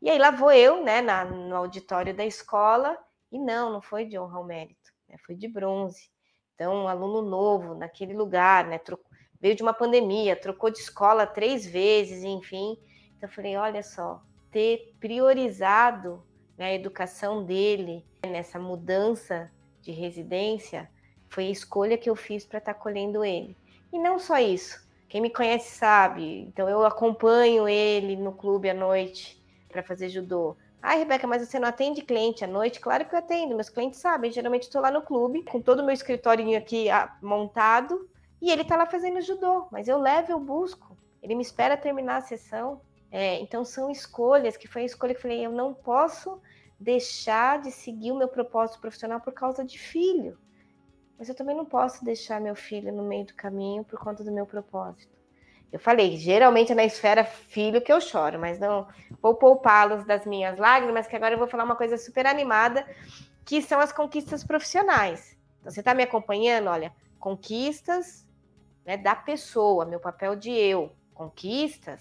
E 0.00 0.10
aí 0.10 0.18
lá 0.18 0.30
vou 0.30 0.52
eu, 0.52 0.82
né, 0.82 1.00
na, 1.00 1.24
no 1.24 1.56
auditório 1.56 2.14
da 2.14 2.24
escola, 2.24 2.96
e 3.30 3.38
não, 3.38 3.72
não 3.72 3.82
foi 3.82 4.04
de 4.04 4.18
honra 4.18 4.38
ao 4.38 4.44
mérito, 4.44 4.92
né? 5.08 5.16
foi 5.26 5.34
de 5.34 5.48
bronze. 5.48 6.10
Então, 6.54 6.74
um 6.74 6.88
aluno 6.88 7.22
novo 7.22 7.74
naquele 7.74 8.14
lugar, 8.14 8.66
né? 8.66 8.78
Trocou, 8.78 9.07
veio 9.40 9.54
de 9.54 9.62
uma 9.62 9.72
pandemia, 9.72 10.36
trocou 10.36 10.70
de 10.70 10.78
escola 10.78 11.26
três 11.26 11.66
vezes, 11.66 12.24
enfim. 12.24 12.78
Então, 13.16 13.28
eu 13.28 13.34
falei: 13.34 13.56
olha 13.56 13.82
só, 13.82 14.22
ter 14.50 14.94
priorizado 15.00 16.22
né, 16.56 16.66
a 16.66 16.74
educação 16.74 17.44
dele 17.44 18.04
nessa 18.26 18.58
mudança 18.58 19.50
de 19.80 19.92
residência 19.92 20.90
foi 21.28 21.46
a 21.46 21.50
escolha 21.50 21.98
que 21.98 22.10
eu 22.10 22.16
fiz 22.16 22.44
para 22.44 22.58
estar 22.58 22.74
tá 22.74 22.80
colhendo 22.80 23.24
ele. 23.24 23.56
E 23.92 23.98
não 23.98 24.18
só 24.18 24.38
isso, 24.38 24.86
quem 25.08 25.20
me 25.20 25.30
conhece 25.30 25.76
sabe, 25.76 26.40
então 26.40 26.68
eu 26.68 26.84
acompanho 26.84 27.68
ele 27.68 28.16
no 28.16 28.32
clube 28.32 28.68
à 28.68 28.74
noite 28.74 29.42
para 29.68 29.82
fazer 29.82 30.08
judô. 30.08 30.56
Ai, 30.80 30.98
Rebeca, 30.98 31.26
mas 31.26 31.46
você 31.46 31.58
não 31.58 31.68
atende 31.68 32.02
cliente 32.02 32.44
à 32.44 32.46
noite? 32.46 32.78
Claro 32.78 33.04
que 33.04 33.14
eu 33.14 33.18
atendo, 33.18 33.54
meus 33.54 33.68
clientes 33.68 33.98
sabem. 33.98 34.30
Geralmente 34.30 34.62
estou 34.64 34.80
lá 34.80 34.90
no 34.90 35.02
clube, 35.02 35.42
com 35.42 35.60
todo 35.60 35.80
o 35.80 35.84
meu 35.84 35.92
escritório 35.92 36.56
aqui 36.56 36.88
ah, 36.88 37.16
montado, 37.20 38.08
e 38.40 38.50
ele 38.50 38.62
está 38.62 38.76
lá 38.76 38.86
fazendo 38.86 39.20
judô. 39.20 39.66
Mas 39.70 39.88
eu 39.88 39.98
levo, 39.98 40.32
eu 40.32 40.40
busco. 40.40 40.96
Ele 41.22 41.34
me 41.34 41.42
espera 41.42 41.76
terminar 41.76 42.18
a 42.18 42.22
sessão. 42.22 42.80
É, 43.10 43.40
então 43.40 43.64
são 43.64 43.90
escolhas 43.90 44.56
que 44.56 44.68
foi 44.68 44.82
a 44.82 44.86
escolha 44.86 45.14
que 45.14 45.18
eu 45.18 45.22
falei, 45.22 45.44
eu 45.44 45.50
não 45.50 45.72
posso 45.72 46.40
deixar 46.78 47.60
de 47.60 47.72
seguir 47.72 48.12
o 48.12 48.16
meu 48.16 48.28
propósito 48.28 48.80
profissional 48.80 49.20
por 49.20 49.32
causa 49.32 49.64
de 49.64 49.78
filho. 49.78 50.38
Mas 51.18 51.28
eu 51.28 51.34
também 51.34 51.56
não 51.56 51.64
posso 51.64 52.04
deixar 52.04 52.40
meu 52.40 52.54
filho 52.54 52.92
no 52.92 53.02
meio 53.02 53.26
do 53.26 53.34
caminho 53.34 53.82
por 53.82 53.98
conta 53.98 54.22
do 54.22 54.30
meu 54.30 54.46
propósito. 54.46 55.18
Eu 55.72 55.78
falei, 55.78 56.16
geralmente 56.16 56.72
é 56.72 56.74
na 56.74 56.84
esfera 56.84 57.24
filho 57.24 57.82
que 57.82 57.92
eu 57.92 58.00
choro, 58.00 58.38
mas 58.38 58.58
não 58.58 58.86
vou 59.20 59.34
poupá-los 59.34 60.04
das 60.04 60.24
minhas 60.24 60.58
lágrimas, 60.58 61.06
que 61.06 61.16
agora 61.16 61.34
eu 61.34 61.38
vou 61.38 61.48
falar 61.48 61.64
uma 61.64 61.76
coisa 61.76 61.98
super 61.98 62.26
animada, 62.26 62.86
que 63.44 63.60
são 63.60 63.80
as 63.80 63.92
conquistas 63.92 64.44
profissionais. 64.44 65.36
Então, 65.60 65.70
você 65.70 65.80
está 65.80 65.92
me 65.92 66.02
acompanhando? 66.02 66.68
Olha, 66.68 66.94
conquistas 67.18 68.26
né, 68.88 68.96
da 68.96 69.14
pessoa, 69.14 69.84
meu 69.84 70.00
papel 70.00 70.34
de 70.34 70.50
eu, 70.50 70.90
conquistas 71.12 72.00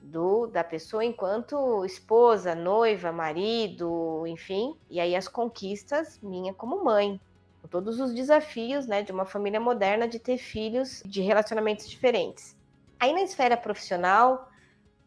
do 0.00 0.46
da 0.46 0.62
pessoa 0.62 1.04
enquanto 1.04 1.84
esposa, 1.84 2.54
noiva, 2.54 3.10
marido, 3.10 4.24
enfim, 4.24 4.76
e 4.88 5.00
aí 5.00 5.16
as 5.16 5.26
conquistas 5.26 6.20
minha 6.22 6.54
como 6.54 6.84
mãe, 6.84 7.20
com 7.60 7.66
todos 7.66 7.98
os 7.98 8.14
desafios, 8.14 8.86
né, 8.86 9.02
de 9.02 9.10
uma 9.10 9.24
família 9.24 9.58
moderna 9.58 10.06
de 10.06 10.20
ter 10.20 10.38
filhos 10.38 11.02
de 11.04 11.22
relacionamentos 11.22 11.90
diferentes. 11.90 12.56
Aí 13.00 13.12
na 13.12 13.22
esfera 13.22 13.56
profissional, 13.56 14.48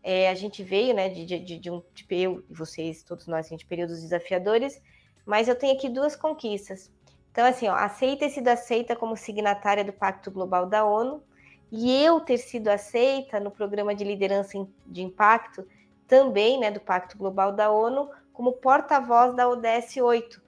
é, 0.03 0.29
a 0.29 0.35
gente 0.35 0.61
veio, 0.61 0.93
né, 0.93 1.07
de, 1.07 1.25
de, 1.25 1.57
de 1.59 1.71
um 1.71 1.81
de 1.93 2.05
eu 2.09 2.43
e 2.49 2.53
vocês, 2.53 3.03
todos 3.03 3.25
nós, 3.25 3.47
de 3.47 3.65
períodos 3.65 4.01
desafiadores, 4.01 4.81
mas 5.25 5.47
eu 5.47 5.55
tenho 5.55 5.77
aqui 5.77 5.87
duas 5.87 6.13
conquistas. 6.13 6.91
Então, 7.31 7.45
assim, 7.45 7.67
ó, 7.67 7.75
aceita 7.75 8.25
ter 8.25 8.31
sido 8.31 8.47
aceita 8.47 8.95
como 8.95 9.15
signatária 9.15 9.83
do 9.83 9.93
Pacto 9.93 10.31
Global 10.31 10.65
da 10.65 10.85
ONU, 10.85 11.23
e 11.71 12.03
eu 12.03 12.19
ter 12.19 12.37
sido 12.37 12.67
aceita 12.67 13.39
no 13.39 13.51
programa 13.51 13.93
de 13.93 14.03
liderança 14.03 14.57
de 14.85 15.01
impacto, 15.01 15.67
também 16.07 16.59
né, 16.59 16.71
do 16.71 16.79
Pacto 16.79 17.17
Global 17.17 17.51
da 17.51 17.71
ONU, 17.71 18.09
como 18.33 18.53
porta-voz 18.53 19.35
da 19.35 19.47
ODS 19.47 19.97
8, 19.97 20.41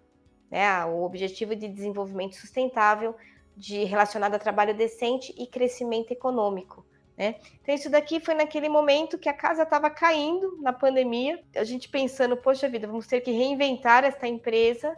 né, 0.49 0.85
o 0.85 1.03
Objetivo 1.03 1.55
de 1.55 1.67
Desenvolvimento 1.67 2.35
Sustentável 2.35 3.15
de, 3.55 3.83
relacionado 3.83 4.33
a 4.33 4.39
trabalho 4.39 4.75
decente 4.75 5.33
e 5.37 5.45
crescimento 5.45 6.11
econômico. 6.11 6.85
Né? 7.15 7.35
Então, 7.61 7.75
isso 7.75 7.89
daqui 7.89 8.19
foi 8.19 8.33
naquele 8.33 8.67
momento 8.67 9.19
que 9.19 9.29
a 9.29 9.33
casa 9.33 9.63
estava 9.63 9.89
caindo 9.89 10.57
na 10.61 10.73
pandemia, 10.73 11.43
a 11.55 11.63
gente 11.63 11.87
pensando, 11.87 12.35
poxa 12.35 12.67
vida, 12.67 12.87
vamos 12.87 13.05
ter 13.05 13.21
que 13.21 13.31
reinventar 13.31 14.03
esta 14.03 14.27
empresa. 14.27 14.97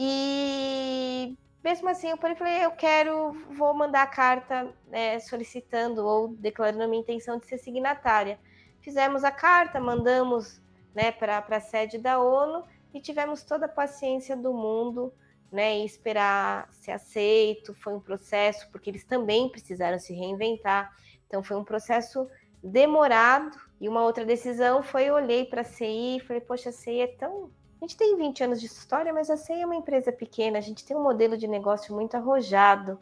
E 0.00 1.36
mesmo 1.62 1.88
assim, 1.88 2.08
eu 2.08 2.16
falei, 2.16 2.64
eu 2.64 2.70
quero, 2.70 3.32
vou 3.50 3.74
mandar 3.74 4.02
a 4.02 4.06
carta 4.06 4.72
né, 4.86 5.18
solicitando 5.18 6.06
ou 6.06 6.28
declarando 6.28 6.84
a 6.84 6.86
minha 6.86 7.02
intenção 7.02 7.36
de 7.36 7.46
ser 7.46 7.58
signatária. 7.58 8.38
Fizemos 8.80 9.24
a 9.24 9.32
carta, 9.32 9.80
mandamos 9.80 10.62
né, 10.94 11.10
para 11.10 11.44
a 11.46 11.60
sede 11.60 11.98
da 11.98 12.20
ONU 12.20 12.64
e 12.94 13.00
tivemos 13.00 13.42
toda 13.42 13.66
a 13.66 13.68
paciência 13.68 14.36
do 14.36 14.54
mundo 14.54 15.12
né, 15.50 15.78
esperar 15.78 16.68
ser 16.72 16.92
aceito. 16.92 17.74
Foi 17.74 17.92
um 17.92 18.00
processo, 18.00 18.70
porque 18.70 18.90
eles 18.90 19.04
também 19.04 19.48
precisaram 19.48 19.98
se 19.98 20.14
reinventar. 20.14 20.94
Então, 21.26 21.42
foi 21.42 21.56
um 21.56 21.64
processo 21.64 22.30
demorado. 22.62 23.58
E 23.80 23.88
uma 23.88 24.04
outra 24.04 24.24
decisão 24.24 24.82
foi: 24.82 25.04
eu 25.04 25.14
olhei 25.14 25.44
para 25.44 25.62
a 25.62 25.64
CI 25.64 26.16
e 26.16 26.20
falei, 26.20 26.40
poxa, 26.40 26.70
a 26.70 26.72
CI 26.72 27.00
é 27.00 27.06
tão 27.08 27.50
a 27.80 27.84
gente 27.84 27.96
tem 27.96 28.16
20 28.16 28.44
anos 28.44 28.60
de 28.60 28.66
história, 28.66 29.12
mas 29.12 29.30
a 29.30 29.36
CEI 29.36 29.62
é 29.62 29.66
uma 29.66 29.76
empresa 29.76 30.10
pequena, 30.10 30.58
a 30.58 30.60
gente 30.60 30.84
tem 30.84 30.96
um 30.96 31.02
modelo 31.02 31.36
de 31.36 31.46
negócio 31.46 31.94
muito 31.94 32.16
arrojado. 32.16 32.98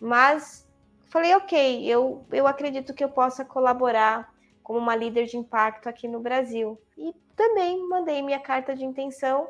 Mas 0.00 0.68
falei, 1.08 1.34
ok, 1.34 1.84
eu, 1.86 2.26
eu 2.32 2.46
acredito 2.46 2.92
que 2.92 3.04
eu 3.04 3.08
possa 3.08 3.44
colaborar 3.44 4.32
como 4.62 4.78
uma 4.78 4.96
líder 4.96 5.26
de 5.26 5.36
impacto 5.36 5.88
aqui 5.88 6.08
no 6.08 6.20
Brasil. 6.20 6.80
E 6.96 7.14
também 7.36 7.88
mandei 7.88 8.20
minha 8.20 8.40
carta 8.40 8.74
de 8.74 8.84
intenção 8.84 9.48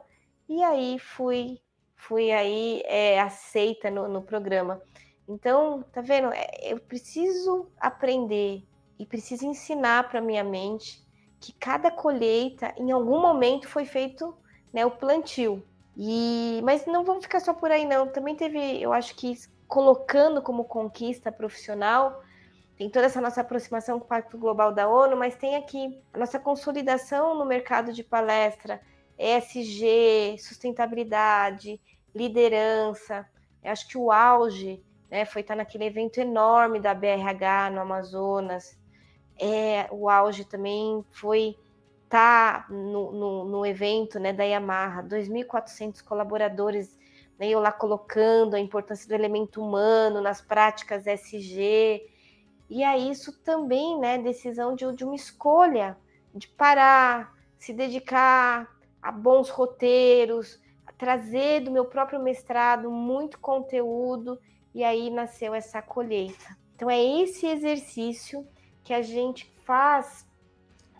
e 0.48 0.62
aí 0.62 0.98
fui 0.98 1.60
fui 1.96 2.30
aí 2.30 2.82
é, 2.84 3.20
aceita 3.20 3.90
no, 3.90 4.06
no 4.06 4.22
programa. 4.22 4.80
Então, 5.28 5.84
tá 5.92 6.00
vendo? 6.00 6.30
É, 6.32 6.72
eu 6.72 6.78
preciso 6.78 7.68
aprender 7.80 8.62
e 8.98 9.04
preciso 9.04 9.46
ensinar 9.46 10.08
para 10.08 10.20
minha 10.20 10.44
mente 10.44 11.04
que 11.40 11.52
cada 11.52 11.90
colheita, 11.90 12.72
em 12.76 12.90
algum 12.90 13.20
momento, 13.20 13.68
foi 13.68 13.84
feito 13.84 14.36
né, 14.72 14.84
o 14.84 14.90
plantio. 14.90 15.62
E, 15.96 16.60
mas 16.62 16.86
não 16.86 17.04
vamos 17.04 17.24
ficar 17.24 17.40
só 17.40 17.52
por 17.52 17.70
aí, 17.70 17.84
não. 17.84 18.06
Também 18.06 18.36
teve, 18.36 18.80
eu 18.80 18.92
acho 18.92 19.14
que 19.14 19.36
colocando 19.66 20.40
como 20.40 20.64
conquista 20.64 21.30
profissional, 21.30 22.22
tem 22.76 22.88
toda 22.88 23.06
essa 23.06 23.20
nossa 23.20 23.40
aproximação 23.40 23.98
com 23.98 24.04
o 24.04 24.08
Pacto 24.08 24.38
Global 24.38 24.72
da 24.72 24.88
ONU, 24.88 25.16
mas 25.16 25.34
tem 25.34 25.56
aqui 25.56 26.00
a 26.12 26.18
nossa 26.18 26.38
consolidação 26.38 27.36
no 27.36 27.44
mercado 27.44 27.92
de 27.92 28.04
palestra, 28.04 28.80
ESG, 29.18 30.38
sustentabilidade, 30.38 31.80
liderança. 32.14 33.28
Eu 33.62 33.72
acho 33.72 33.88
que 33.88 33.98
o 33.98 34.12
auge 34.12 34.80
né, 35.10 35.24
foi 35.24 35.42
estar 35.42 35.56
naquele 35.56 35.86
evento 35.86 36.18
enorme 36.18 36.78
da 36.78 36.94
BRH 36.94 37.70
no 37.72 37.80
Amazonas. 37.80 38.78
É, 39.36 39.88
o 39.90 40.08
auge 40.08 40.44
também 40.44 41.04
foi 41.10 41.56
tá 42.08 42.66
no, 42.68 43.12
no, 43.12 43.44
no 43.44 43.66
evento 43.66 44.18
né, 44.18 44.32
da 44.32 44.44
Yamaha, 44.44 45.02
2.400 45.02 46.02
colaboradores, 46.02 46.98
né, 47.38 47.48
eu 47.48 47.60
lá 47.60 47.70
colocando 47.70 48.54
a 48.54 48.60
importância 48.60 49.06
do 49.06 49.14
elemento 49.14 49.62
humano 49.62 50.20
nas 50.20 50.40
práticas 50.40 51.06
SG, 51.06 52.06
e 52.70 52.84
aí 52.84 53.10
isso 53.10 53.32
também, 53.42 53.98
né, 53.98 54.18
decisão 54.18 54.74
de, 54.74 54.90
de 54.94 55.04
uma 55.04 55.14
escolha, 55.14 55.96
de 56.34 56.48
parar, 56.48 57.34
se 57.58 57.72
dedicar 57.72 58.68
a 59.00 59.10
bons 59.10 59.48
roteiros, 59.48 60.60
a 60.86 60.92
trazer 60.92 61.60
do 61.60 61.70
meu 61.70 61.84
próprio 61.84 62.22
mestrado 62.22 62.90
muito 62.90 63.38
conteúdo, 63.38 64.38
e 64.74 64.84
aí 64.84 65.10
nasceu 65.10 65.54
essa 65.54 65.80
colheita. 65.80 66.56
Então 66.74 66.90
é 66.90 67.02
esse 67.02 67.46
exercício 67.46 68.46
que 68.84 68.92
a 68.92 69.02
gente 69.02 69.52
faz 69.64 70.27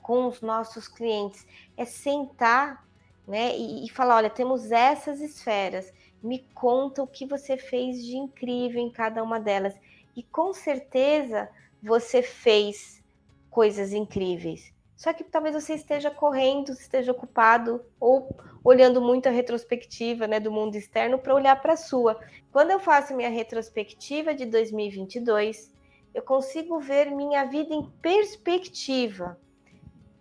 com 0.09 0.27
os 0.27 0.41
nossos 0.41 0.89
clientes 0.89 1.47
é 1.77 1.85
sentar 1.85 2.83
né, 3.27 3.55
e, 3.55 3.85
e 3.85 3.91
falar: 3.91 4.17
olha, 4.17 4.31
temos 4.31 4.73
essas 4.73 5.21
esferas, 5.21 5.93
me 6.23 6.39
conta 6.55 7.03
o 7.03 7.07
que 7.07 7.27
você 7.27 7.59
fez 7.59 8.03
de 8.03 8.17
incrível 8.17 8.81
em 8.81 8.91
cada 8.91 9.23
uma 9.23 9.39
delas. 9.39 9.75
E 10.17 10.23
com 10.23 10.55
certeza 10.55 11.47
você 11.83 12.23
fez 12.23 13.05
coisas 13.51 13.93
incríveis. 13.93 14.73
Só 14.97 15.13
que 15.13 15.23
talvez 15.23 15.55
você 15.55 15.75
esteja 15.75 16.11
correndo, 16.11 16.73
esteja 16.73 17.13
ocupado 17.13 17.85
ou 18.01 18.35
olhando 18.65 19.03
muito 19.03 19.29
a 19.29 19.31
retrospectiva 19.31 20.27
né, 20.27 20.41
do 20.41 20.51
mundo 20.51 20.75
externo 20.75 21.19
para 21.19 21.35
olhar 21.35 21.61
para 21.61 21.75
a 21.75 21.77
sua. 21.77 22.19
Quando 22.51 22.71
eu 22.71 22.81
faço 22.81 23.15
minha 23.15 23.29
retrospectiva 23.29 24.35
de 24.35 24.47
2022, 24.47 25.71
eu 26.15 26.23
consigo 26.23 26.81
ver 26.81 27.11
minha 27.11 27.45
vida 27.45 27.75
em 27.75 27.85
perspectiva 28.01 29.39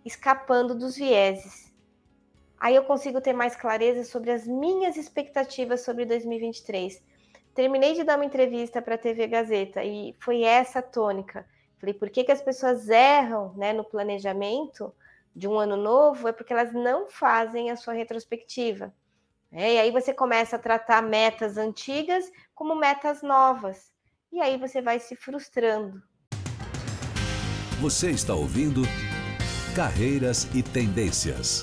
escapando 0.08 0.74
dos 0.74 0.96
vieses. 0.96 1.72
Aí 2.58 2.74
eu 2.74 2.82
consigo 2.82 3.20
ter 3.20 3.32
mais 3.32 3.54
clareza 3.54 4.02
sobre 4.04 4.32
as 4.32 4.46
minhas 4.46 4.96
expectativas 4.96 5.82
sobre 5.82 6.04
2023. 6.04 7.00
Terminei 7.54 7.94
de 7.94 8.04
dar 8.04 8.16
uma 8.16 8.24
entrevista 8.24 8.82
para 8.82 8.96
a 8.96 8.98
TV 8.98 9.26
Gazeta 9.26 9.84
e 9.84 10.14
foi 10.18 10.42
essa 10.42 10.80
a 10.80 10.82
tônica. 10.82 11.46
Falei, 11.78 11.94
por 11.94 12.10
que, 12.10 12.24
que 12.24 12.32
as 12.32 12.42
pessoas 12.42 12.88
erram 12.88 13.52
né, 13.54 13.72
no 13.72 13.84
planejamento 13.84 14.92
de 15.36 15.46
um 15.46 15.58
ano 15.58 15.76
novo? 15.76 16.26
É 16.26 16.32
porque 16.32 16.52
elas 16.52 16.72
não 16.72 17.06
fazem 17.08 17.70
a 17.70 17.76
sua 17.76 17.92
retrospectiva. 17.92 18.92
É, 19.52 19.74
e 19.74 19.78
aí 19.78 19.90
você 19.90 20.12
começa 20.12 20.56
a 20.56 20.58
tratar 20.58 21.02
metas 21.02 21.56
antigas 21.56 22.30
como 22.54 22.74
metas 22.74 23.22
novas. 23.22 23.92
E 24.32 24.40
aí 24.40 24.58
você 24.58 24.82
vai 24.82 24.98
se 24.98 25.14
frustrando. 25.14 26.02
Você 27.80 28.10
está 28.10 28.34
ouvindo 28.34 28.82
Carreiras 29.78 30.52
e 30.56 30.60
tendências. 30.60 31.62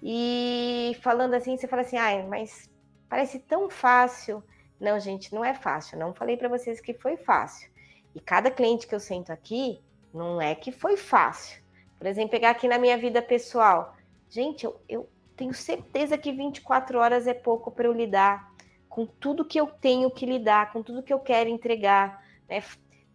E 0.00 0.96
falando 1.02 1.34
assim, 1.34 1.56
você 1.56 1.66
fala 1.66 1.82
assim, 1.82 1.96
ai, 1.96 2.24
mas 2.28 2.70
parece 3.08 3.40
tão 3.40 3.68
fácil. 3.68 4.44
Não, 4.78 5.00
gente, 5.00 5.34
não 5.34 5.44
é 5.44 5.52
fácil. 5.54 5.98
Não 5.98 6.14
falei 6.14 6.36
para 6.36 6.48
vocês 6.48 6.80
que 6.80 6.94
foi 6.94 7.16
fácil. 7.16 7.68
E 8.14 8.20
cada 8.20 8.48
cliente 8.48 8.86
que 8.86 8.94
eu 8.94 9.00
sento 9.00 9.32
aqui, 9.32 9.80
não 10.14 10.40
é 10.40 10.54
que 10.54 10.70
foi 10.70 10.96
fácil. 10.96 11.60
Por 11.98 12.06
exemplo, 12.06 12.30
pegar 12.30 12.50
aqui 12.50 12.68
na 12.68 12.78
minha 12.78 12.96
vida 12.96 13.20
pessoal. 13.20 13.96
Gente, 14.30 14.62
eu, 14.62 14.80
eu 14.88 15.08
tenho 15.34 15.52
certeza 15.52 16.16
que 16.16 16.30
24 16.30 16.96
horas 16.96 17.26
é 17.26 17.34
pouco 17.34 17.72
para 17.72 17.88
eu 17.88 17.92
lidar 17.92 18.52
com 18.88 19.04
tudo 19.04 19.44
que 19.44 19.58
eu 19.58 19.66
tenho 19.66 20.08
que 20.12 20.24
lidar, 20.24 20.72
com 20.72 20.80
tudo 20.80 21.02
que 21.02 21.12
eu 21.12 21.18
quero 21.18 21.50
entregar. 21.50 22.24
Né? 22.48 22.62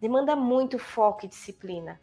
Demanda 0.02 0.36
muito 0.36 0.78
foco 0.78 1.26
e 1.26 1.30
disciplina. 1.30 1.98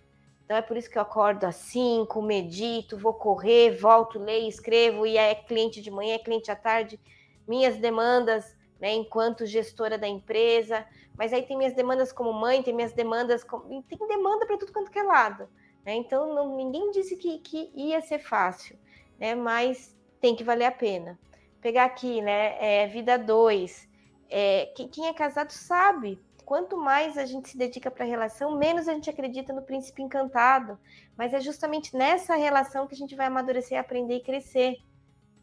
Então 0.50 0.58
é 0.58 0.62
por 0.62 0.76
isso 0.76 0.90
que 0.90 0.98
eu 0.98 1.02
acordo 1.02 1.44
às 1.44 1.54
5, 1.54 2.20
medito, 2.20 2.98
vou 2.98 3.14
correr, 3.14 3.70
volto, 3.70 4.18
leio, 4.18 4.48
escrevo, 4.48 5.06
e 5.06 5.16
é 5.16 5.32
cliente 5.32 5.80
de 5.80 5.92
manhã, 5.92 6.16
é 6.16 6.18
cliente 6.18 6.50
à 6.50 6.56
tarde. 6.56 6.98
Minhas 7.46 7.76
demandas, 7.76 8.58
né, 8.80 8.92
enquanto 8.92 9.46
gestora 9.46 9.96
da 9.96 10.08
empresa, 10.08 10.84
mas 11.16 11.32
aí 11.32 11.44
tem 11.44 11.56
minhas 11.56 11.72
demandas 11.72 12.10
como 12.10 12.32
mãe, 12.32 12.64
tem 12.64 12.74
minhas 12.74 12.92
demandas 12.92 13.44
como. 13.44 13.80
Tem 13.84 13.96
demanda 14.08 14.44
para 14.44 14.58
tudo 14.58 14.72
quanto 14.72 14.90
que 14.90 14.98
é 14.98 15.04
lado. 15.04 15.48
Né? 15.86 15.94
Então, 15.94 16.34
não, 16.34 16.56
ninguém 16.56 16.90
disse 16.90 17.14
que, 17.14 17.38
que 17.38 17.70
ia 17.72 18.00
ser 18.00 18.18
fácil, 18.18 18.76
né? 19.20 19.36
mas 19.36 19.96
tem 20.20 20.34
que 20.34 20.42
valer 20.42 20.64
a 20.64 20.72
pena. 20.72 21.16
Pegar 21.60 21.84
aqui, 21.84 22.20
né? 22.20 22.56
É, 22.58 22.88
vida 22.88 23.16
2. 23.16 23.88
É, 24.28 24.66
quem, 24.74 24.88
quem 24.88 25.06
é 25.06 25.14
casado 25.14 25.52
sabe. 25.52 26.20
Quanto 26.50 26.76
mais 26.76 27.16
a 27.16 27.24
gente 27.24 27.48
se 27.48 27.56
dedica 27.56 27.92
para 27.92 28.04
a 28.04 28.08
relação, 28.08 28.58
menos 28.58 28.88
a 28.88 28.92
gente 28.92 29.08
acredita 29.08 29.52
no 29.52 29.62
príncipe 29.62 30.02
encantado. 30.02 30.76
Mas 31.16 31.32
é 31.32 31.38
justamente 31.38 31.96
nessa 31.96 32.34
relação 32.34 32.88
que 32.88 32.94
a 32.96 32.96
gente 32.96 33.14
vai 33.14 33.28
amadurecer, 33.28 33.78
aprender 33.78 34.16
e 34.16 34.20
crescer. 34.20 34.78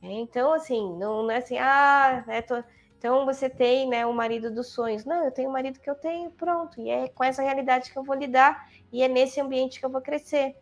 É, 0.02 0.12
então, 0.12 0.52
assim, 0.52 0.98
não, 0.98 1.24
não 1.24 1.32
é 1.32 1.38
assim, 1.38 1.58
ah, 1.58 2.26
né, 2.28 2.42
tô, 2.42 2.62
então 2.98 3.26
você 3.26 3.50
tem 3.50 3.88
né, 3.88 4.06
o 4.06 4.12
marido 4.12 4.54
dos 4.54 4.68
sonhos. 4.68 5.06
Não, 5.06 5.24
eu 5.24 5.32
tenho 5.32 5.50
o 5.50 5.54
marido 5.54 5.80
que 5.80 5.90
eu 5.90 5.96
tenho, 5.96 6.30
pronto. 6.32 6.82
E 6.82 6.90
é 6.90 7.08
com 7.08 7.24
essa 7.24 7.42
realidade 7.42 7.90
que 7.90 7.98
eu 7.98 8.04
vou 8.04 8.14
lidar 8.18 8.70
e 8.92 9.02
é 9.02 9.08
nesse 9.08 9.40
ambiente 9.40 9.80
que 9.80 9.86
eu 9.86 9.90
vou 9.90 10.02
crescer. 10.02 10.58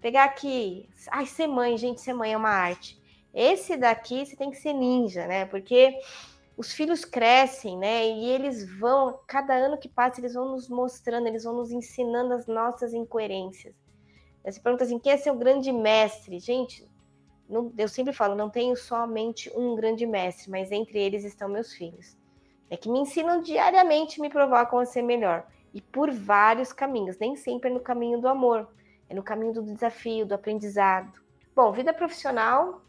Pegar 0.00 0.22
aqui, 0.22 0.88
ai, 1.10 1.26
ser 1.26 1.48
mãe, 1.48 1.76
gente, 1.76 2.00
ser 2.00 2.14
mãe 2.14 2.34
é 2.34 2.36
uma 2.36 2.50
arte. 2.50 3.02
Esse 3.34 3.76
daqui 3.76 4.24
você 4.24 4.36
tem 4.36 4.52
que 4.52 4.58
ser 4.58 4.74
ninja, 4.74 5.26
né? 5.26 5.44
Porque 5.44 5.98
os 6.56 6.72
filhos 6.72 7.04
crescem, 7.04 7.78
né? 7.78 8.06
E 8.06 8.28
eles 8.28 8.68
vão, 8.78 9.18
cada 9.26 9.54
ano 9.54 9.78
que 9.78 9.88
passa, 9.88 10.20
eles 10.20 10.34
vão 10.34 10.50
nos 10.50 10.68
mostrando, 10.68 11.26
eles 11.26 11.44
vão 11.44 11.54
nos 11.54 11.70
ensinando 11.70 12.34
as 12.34 12.46
nossas 12.46 12.92
incoerências. 12.92 13.74
Você 14.44 14.60
pergunta 14.60 14.84
assim: 14.84 14.98
quem 14.98 15.12
é 15.12 15.16
seu 15.16 15.34
grande 15.34 15.72
mestre? 15.72 16.38
Gente, 16.38 16.86
não, 17.48 17.72
eu 17.78 17.88
sempre 17.88 18.12
falo, 18.12 18.34
não 18.34 18.50
tenho 18.50 18.76
somente 18.76 19.50
um 19.56 19.74
grande 19.74 20.06
mestre, 20.06 20.50
mas 20.50 20.72
entre 20.72 20.98
eles 20.98 21.24
estão 21.24 21.48
meus 21.48 21.72
filhos. 21.72 22.16
É 22.68 22.76
que 22.76 22.88
me 22.88 23.00
ensinam 23.00 23.42
diariamente, 23.42 24.20
me 24.20 24.30
provocam 24.30 24.78
a 24.78 24.86
ser 24.86 25.02
melhor. 25.02 25.46
E 25.74 25.80
por 25.80 26.10
vários 26.10 26.72
caminhos, 26.72 27.18
nem 27.18 27.36
sempre 27.36 27.70
é 27.70 27.72
no 27.72 27.80
caminho 27.80 28.20
do 28.20 28.28
amor, 28.28 28.68
é 29.08 29.14
no 29.14 29.22
caminho 29.22 29.52
do 29.52 29.62
desafio, 29.62 30.26
do 30.26 30.34
aprendizado. 30.34 31.12
Bom, 31.54 31.70
vida 31.72 31.92
profissional, 31.92 32.82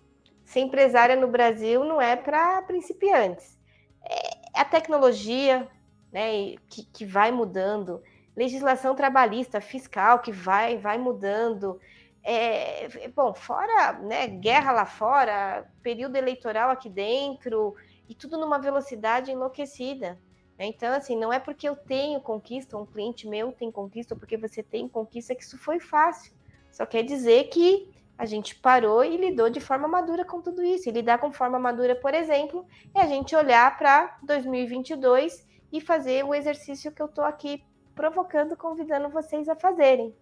ser 0.46 0.62
empresária 0.62 1.16
no 1.16 1.28
Brasil 1.28 1.84
não 1.84 2.02
é 2.02 2.16
para 2.16 2.62
principiantes. 2.64 3.58
É 4.04 4.62
a 4.62 4.66
tecnologia 4.66 5.68
né, 6.12 6.56
que, 6.70 6.86
que 6.86 7.06
vai 7.06 7.32
mudando, 7.32 8.02
legislação 8.36 8.96
trabalhista, 8.96 9.60
fiscal 9.60 10.20
que 10.20 10.32
vai, 10.32 10.78
vai 10.78 10.98
mudando, 10.98 11.80
é, 12.24 13.08
bom, 13.10 13.34
fora 13.34 13.94
né, 13.94 14.28
guerra 14.28 14.72
lá 14.72 14.86
fora, 14.86 15.70
período 15.82 16.16
eleitoral 16.16 16.70
aqui 16.70 16.90
dentro, 16.90 17.76
e 18.08 18.14
tudo 18.14 18.38
numa 18.38 18.60
velocidade 18.60 19.32
enlouquecida. 19.32 20.20
Né? 20.58 20.68
Então, 20.68 20.94
assim, 20.94 21.18
não 21.18 21.34
é 21.34 21.40
porque 21.40 21.68
eu 21.68 21.76
tenho 21.76 22.22
conquista, 22.22 22.78
um 22.78 22.86
cliente 22.86 23.28
meu 23.28 23.52
tem 23.52 23.72
conquista, 23.72 24.14
ou 24.14 24.20
porque 24.20 24.38
você 24.38 24.62
tem 24.62 24.88
conquista, 24.88 25.36
que 25.36 25.44
isso 25.44 25.58
foi 25.58 25.80
fácil. 25.80 26.34
Só 26.72 26.86
quer 26.86 27.04
dizer 27.04 27.50
que 27.50 27.93
a 28.18 28.26
gente 28.26 28.56
parou 28.56 29.04
e 29.04 29.18
lidou 29.18 29.50
de 29.50 29.60
forma 29.60 29.88
madura 29.88 30.24
com 30.24 30.42
tudo 30.42 30.64
isso. 30.64 30.88
E 30.88 30.92
lidar 30.92 31.18
com 31.18 31.32
forma 31.32 31.60
madura, 31.60 31.96
por 31.96 32.14
exemplo, 32.14 32.66
é 32.94 33.02
a 33.02 33.08
gente 33.08 33.36
olhar 33.36 33.78
para 33.78 34.18
2022 34.24 35.48
e 35.72 35.82
fazer 35.82 36.24
o 36.24 36.34
exercício 36.34 36.92
que 36.92 37.02
eu 37.02 37.08
estou 37.08 37.24
aqui 37.24 37.64
provocando, 37.96 38.56
convidando 38.56 39.10
vocês 39.10 39.50
a 39.50 39.56
fazerem. 39.56 40.16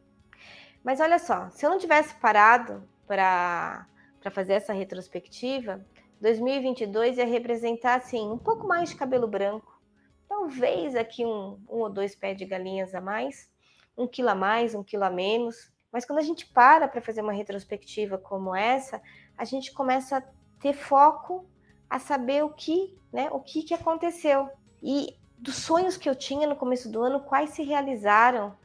Mas 0.83 0.99
olha 0.99 1.19
só, 1.19 1.49
se 1.49 1.65
eu 1.65 1.69
não 1.69 1.77
tivesse 1.77 2.15
parado 2.15 2.87
para 3.05 3.85
fazer 4.31 4.53
essa 4.53 4.73
retrospectiva, 4.73 5.85
2022 6.19 7.17
ia 7.17 7.25
representar 7.25 7.95
assim 7.95 8.29
um 8.29 8.37
pouco 8.37 8.67
mais 8.67 8.89
de 8.89 8.95
cabelo 8.95 9.27
branco, 9.27 9.79
talvez 10.27 10.95
aqui 10.95 11.25
um, 11.25 11.59
um 11.69 11.79
ou 11.79 11.89
dois 11.89 12.15
pés 12.15 12.37
de 12.37 12.45
galinhas 12.45 12.95
a 12.95 13.01
mais, 13.01 13.49
um 13.97 14.07
quilo 14.07 14.29
a 14.29 14.35
mais, 14.35 14.73
um 14.73 14.83
quilo 14.83 15.03
a 15.03 15.09
menos. 15.09 15.70
Mas 15.91 16.05
quando 16.05 16.19
a 16.19 16.23
gente 16.23 16.45
para 16.45 16.87
para 16.87 17.01
fazer 17.01 17.21
uma 17.21 17.33
retrospectiva 17.33 18.17
como 18.17 18.55
essa, 18.55 19.01
a 19.37 19.43
gente 19.43 19.73
começa 19.73 20.17
a 20.17 20.23
ter 20.59 20.73
foco 20.73 21.45
a 21.89 21.99
saber 21.99 22.43
o 22.43 22.49
que, 22.49 22.97
né, 23.11 23.29
o 23.31 23.39
que, 23.39 23.63
que 23.63 23.73
aconteceu. 23.73 24.49
E 24.81 25.17
dos 25.37 25.55
sonhos 25.55 25.97
que 25.97 26.09
eu 26.09 26.15
tinha 26.15 26.47
no 26.47 26.55
começo 26.55 26.89
do 26.89 27.01
ano, 27.01 27.19
quais 27.19 27.49
se 27.49 27.63
realizaram, 27.63 28.55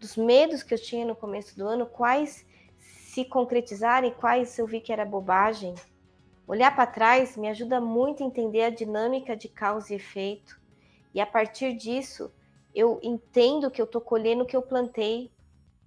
dos 0.00 0.16
medos 0.16 0.62
que 0.62 0.74
eu 0.74 0.82
tinha 0.82 1.06
no 1.06 1.14
começo 1.14 1.56
do 1.56 1.66
ano, 1.66 1.86
quais 1.86 2.44
se 2.78 3.24
concretizaram 3.24 4.08
e 4.08 4.14
quais 4.14 4.58
eu 4.58 4.66
vi 4.66 4.80
que 4.80 4.92
era 4.92 5.04
bobagem. 5.04 5.74
Olhar 6.46 6.74
para 6.74 6.86
trás 6.86 7.36
me 7.36 7.48
ajuda 7.48 7.80
muito 7.80 8.22
a 8.22 8.26
entender 8.26 8.62
a 8.62 8.70
dinâmica 8.70 9.36
de 9.36 9.48
causa 9.48 9.92
e 9.92 9.96
efeito. 9.96 10.60
E 11.14 11.20
a 11.20 11.26
partir 11.26 11.74
disso, 11.74 12.32
eu 12.74 12.98
entendo 13.02 13.70
que 13.70 13.80
eu 13.80 13.84
estou 13.84 14.00
colhendo 14.00 14.42
o 14.42 14.46
que 14.46 14.56
eu 14.56 14.62
plantei. 14.62 15.30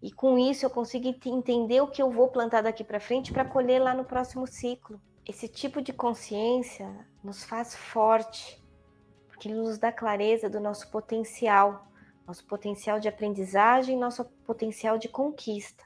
E 0.05 0.11
com 0.11 0.37
isso 0.37 0.63
eu 0.63 0.69
consigo 0.69 1.07
entender 1.25 1.81
o 1.81 1.87
que 1.87 1.99
eu 1.99 2.11
vou 2.11 2.27
plantar 2.27 2.61
daqui 2.61 2.83
para 2.83 2.99
frente 2.99 3.33
para 3.33 3.43
colher 3.43 3.81
lá 3.81 3.91
no 3.91 4.05
próximo 4.05 4.45
ciclo. 4.45 5.01
Esse 5.27 5.47
tipo 5.47 5.81
de 5.81 5.91
consciência 5.91 6.87
nos 7.23 7.43
faz 7.43 7.73
forte, 7.73 8.63
porque 9.27 9.47
ele 9.47 9.57
nos 9.57 9.79
dá 9.79 9.91
clareza 9.91 10.47
do 10.47 10.59
nosso 10.59 10.91
potencial 10.91 11.87
nosso 12.27 12.45
potencial 12.45 12.99
de 12.99 13.07
aprendizagem, 13.07 13.97
nosso 13.97 14.25
potencial 14.45 14.97
de 14.99 15.07
conquista. 15.07 15.83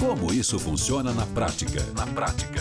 Como 0.00 0.32
isso 0.32 0.58
funciona 0.58 1.12
na 1.12 1.26
prática? 1.26 1.80
Na 1.94 2.06
prática. 2.06 2.60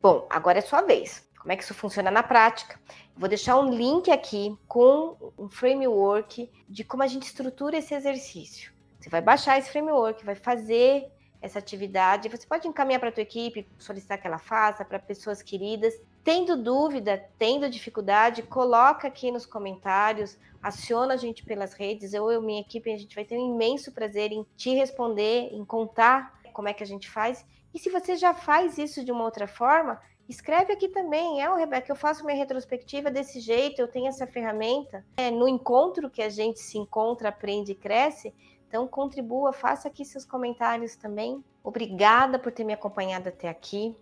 Bom, 0.00 0.26
agora 0.30 0.58
é 0.58 0.62
sua 0.62 0.80
vez. 0.80 1.25
Como 1.46 1.52
é 1.52 1.56
que 1.56 1.62
isso 1.62 1.74
funciona 1.74 2.10
na 2.10 2.24
prática? 2.24 2.76
Vou 3.16 3.28
deixar 3.28 3.56
um 3.56 3.70
link 3.70 4.10
aqui 4.10 4.58
com 4.66 5.16
um 5.38 5.48
framework 5.48 6.50
de 6.68 6.82
como 6.82 7.04
a 7.04 7.06
gente 7.06 7.22
estrutura 7.22 7.76
esse 7.76 7.94
exercício. 7.94 8.72
Você 8.98 9.08
vai 9.08 9.20
baixar 9.22 9.56
esse 9.56 9.70
framework, 9.70 10.24
vai 10.24 10.34
fazer 10.34 11.08
essa 11.40 11.60
atividade. 11.60 12.28
Você 12.28 12.44
pode 12.48 12.66
encaminhar 12.66 12.98
para 12.98 13.10
a 13.10 13.12
tua 13.12 13.22
equipe, 13.22 13.64
solicitar 13.78 14.20
que 14.20 14.26
ela 14.26 14.40
faça 14.40 14.84
para 14.84 14.98
pessoas 14.98 15.40
queridas. 15.40 15.94
Tendo 16.24 16.60
dúvida, 16.60 17.24
tendo 17.38 17.70
dificuldade, 17.70 18.42
coloca 18.42 19.06
aqui 19.06 19.30
nos 19.30 19.46
comentários, 19.46 20.36
aciona 20.60 21.14
a 21.14 21.16
gente 21.16 21.44
pelas 21.44 21.74
redes. 21.74 22.12
Eu 22.12 22.28
e 22.32 22.40
minha 22.40 22.62
equipe, 22.62 22.92
a 22.92 22.98
gente 22.98 23.14
vai 23.14 23.24
ter 23.24 23.38
um 23.38 23.54
imenso 23.54 23.92
prazer 23.92 24.32
em 24.32 24.44
te 24.56 24.74
responder, 24.74 25.50
em 25.52 25.64
contar 25.64 26.40
como 26.52 26.66
é 26.66 26.74
que 26.74 26.82
a 26.82 26.86
gente 26.86 27.08
faz. 27.08 27.46
E 27.72 27.78
se 27.78 27.88
você 27.88 28.16
já 28.16 28.34
faz 28.34 28.78
isso 28.78 29.04
de 29.04 29.12
uma 29.12 29.22
outra 29.22 29.46
forma, 29.46 30.00
escreve 30.28 30.72
aqui 30.72 30.88
também. 30.88 31.42
É, 31.42 31.54
Rebeca, 31.54 31.90
eu 31.90 31.96
faço 31.96 32.24
minha 32.24 32.36
retrospectiva 32.36 33.10
desse 33.10 33.40
jeito, 33.40 33.80
eu 33.80 33.88
tenho 33.88 34.08
essa 34.08 34.26
ferramenta. 34.26 35.04
É 35.16 35.30
no 35.30 35.48
encontro 35.48 36.10
que 36.10 36.22
a 36.22 36.28
gente 36.28 36.60
se 36.60 36.78
encontra, 36.78 37.28
aprende 37.28 37.72
e 37.72 37.74
cresce 37.74 38.34
então 38.68 38.86
contribua, 38.86 39.52
faça 39.52 39.88
aqui 39.88 40.04
seus 40.04 40.24
comentários 40.24 40.96
também. 40.96 41.42
Obrigada 41.62 42.38
por 42.38 42.52
ter 42.52 42.64
me 42.64 42.72
acompanhado 42.72 43.28
até 43.28 43.48
aqui. 43.48 43.94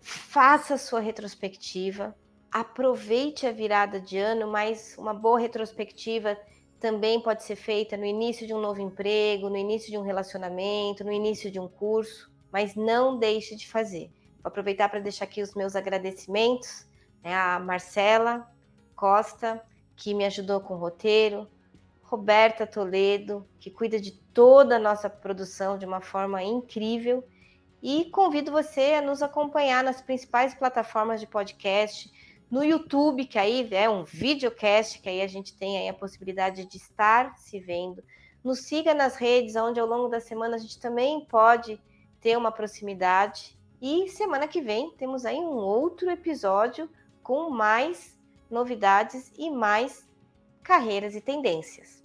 Faça 0.00 0.78
sua 0.78 1.00
retrospectiva. 1.00 2.16
Aproveite 2.50 3.46
a 3.46 3.52
virada 3.52 4.00
de 4.00 4.18
ano, 4.18 4.50
mas 4.50 4.96
uma 4.98 5.12
boa 5.12 5.38
retrospectiva 5.38 6.38
também 6.80 7.20
pode 7.20 7.42
ser 7.44 7.56
feita 7.56 7.96
no 7.96 8.04
início 8.04 8.46
de 8.46 8.54
um 8.54 8.60
novo 8.60 8.80
emprego, 8.80 9.48
no 9.48 9.56
início 9.56 9.90
de 9.90 9.98
um 9.98 10.02
relacionamento, 10.02 11.04
no 11.04 11.12
início 11.12 11.50
de 11.50 11.60
um 11.60 11.68
curso, 11.68 12.30
mas 12.50 12.74
não 12.74 13.18
deixe 13.18 13.54
de 13.56 13.68
fazer. 13.68 14.10
Vou 14.42 14.48
aproveitar 14.48 14.88
para 14.88 15.00
deixar 15.00 15.24
aqui 15.24 15.42
os 15.42 15.54
meus 15.54 15.74
agradecimentos 15.76 16.86
né, 17.26 17.58
Marcela 17.58 18.48
Costa, 18.94 19.60
que 19.96 20.14
me 20.14 20.24
ajudou 20.24 20.60
com 20.60 20.74
o 20.74 20.78
roteiro, 20.78 21.48
Roberta 22.02 22.64
Toledo, 22.64 23.44
que 23.58 23.68
cuida 23.68 23.98
de 23.98 24.12
toda 24.12 24.76
a 24.76 24.78
nossa 24.78 25.10
produção 25.10 25.76
de 25.76 25.84
uma 25.84 26.00
forma 26.00 26.42
incrível. 26.42 27.26
E 27.82 28.04
convido 28.10 28.52
você 28.52 28.94
a 28.94 29.02
nos 29.02 29.22
acompanhar 29.22 29.82
nas 29.82 30.00
principais 30.00 30.54
plataformas 30.54 31.20
de 31.20 31.26
podcast, 31.26 32.10
no 32.48 32.62
YouTube, 32.62 33.26
que 33.26 33.38
aí 33.40 33.68
é 33.72 33.90
um 33.90 34.04
videocast, 34.04 35.00
que 35.00 35.08
aí 35.08 35.20
a 35.20 35.26
gente 35.26 35.56
tem 35.56 35.78
aí 35.78 35.88
a 35.88 35.94
possibilidade 35.94 36.64
de 36.64 36.76
estar 36.76 37.36
se 37.36 37.58
vendo. 37.58 38.04
Nos 38.42 38.60
siga 38.60 38.94
nas 38.94 39.16
redes, 39.16 39.56
onde 39.56 39.80
ao 39.80 39.86
longo 39.86 40.08
da 40.08 40.20
semana 40.20 40.54
a 40.54 40.58
gente 40.58 40.78
também 40.78 41.24
pode 41.26 41.80
ter 42.20 42.38
uma 42.38 42.52
proximidade. 42.52 43.55
E 43.80 44.08
semana 44.08 44.48
que 44.48 44.60
vem 44.60 44.90
temos 44.96 45.24
aí 45.24 45.36
um 45.36 45.56
outro 45.56 46.10
episódio 46.10 46.88
com 47.22 47.50
mais 47.50 48.16
novidades 48.50 49.32
e 49.36 49.50
mais 49.50 50.06
carreiras 50.62 51.14
e 51.14 51.20
tendências. 51.20 52.04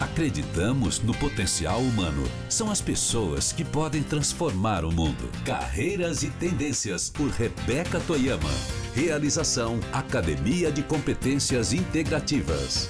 Acreditamos 0.00 1.00
no 1.00 1.16
potencial 1.16 1.80
humano. 1.80 2.22
São 2.48 2.70
as 2.70 2.80
pessoas 2.80 3.52
que 3.52 3.64
podem 3.64 4.02
transformar 4.02 4.84
o 4.84 4.92
mundo. 4.92 5.30
Carreiras 5.44 6.22
e 6.22 6.30
Tendências 6.30 7.10
por 7.10 7.28
Rebeca 7.30 7.98
Toyama. 8.00 8.50
Realização 8.94 9.80
Academia 9.92 10.70
de 10.70 10.82
Competências 10.82 11.72
Integrativas. 11.72 12.88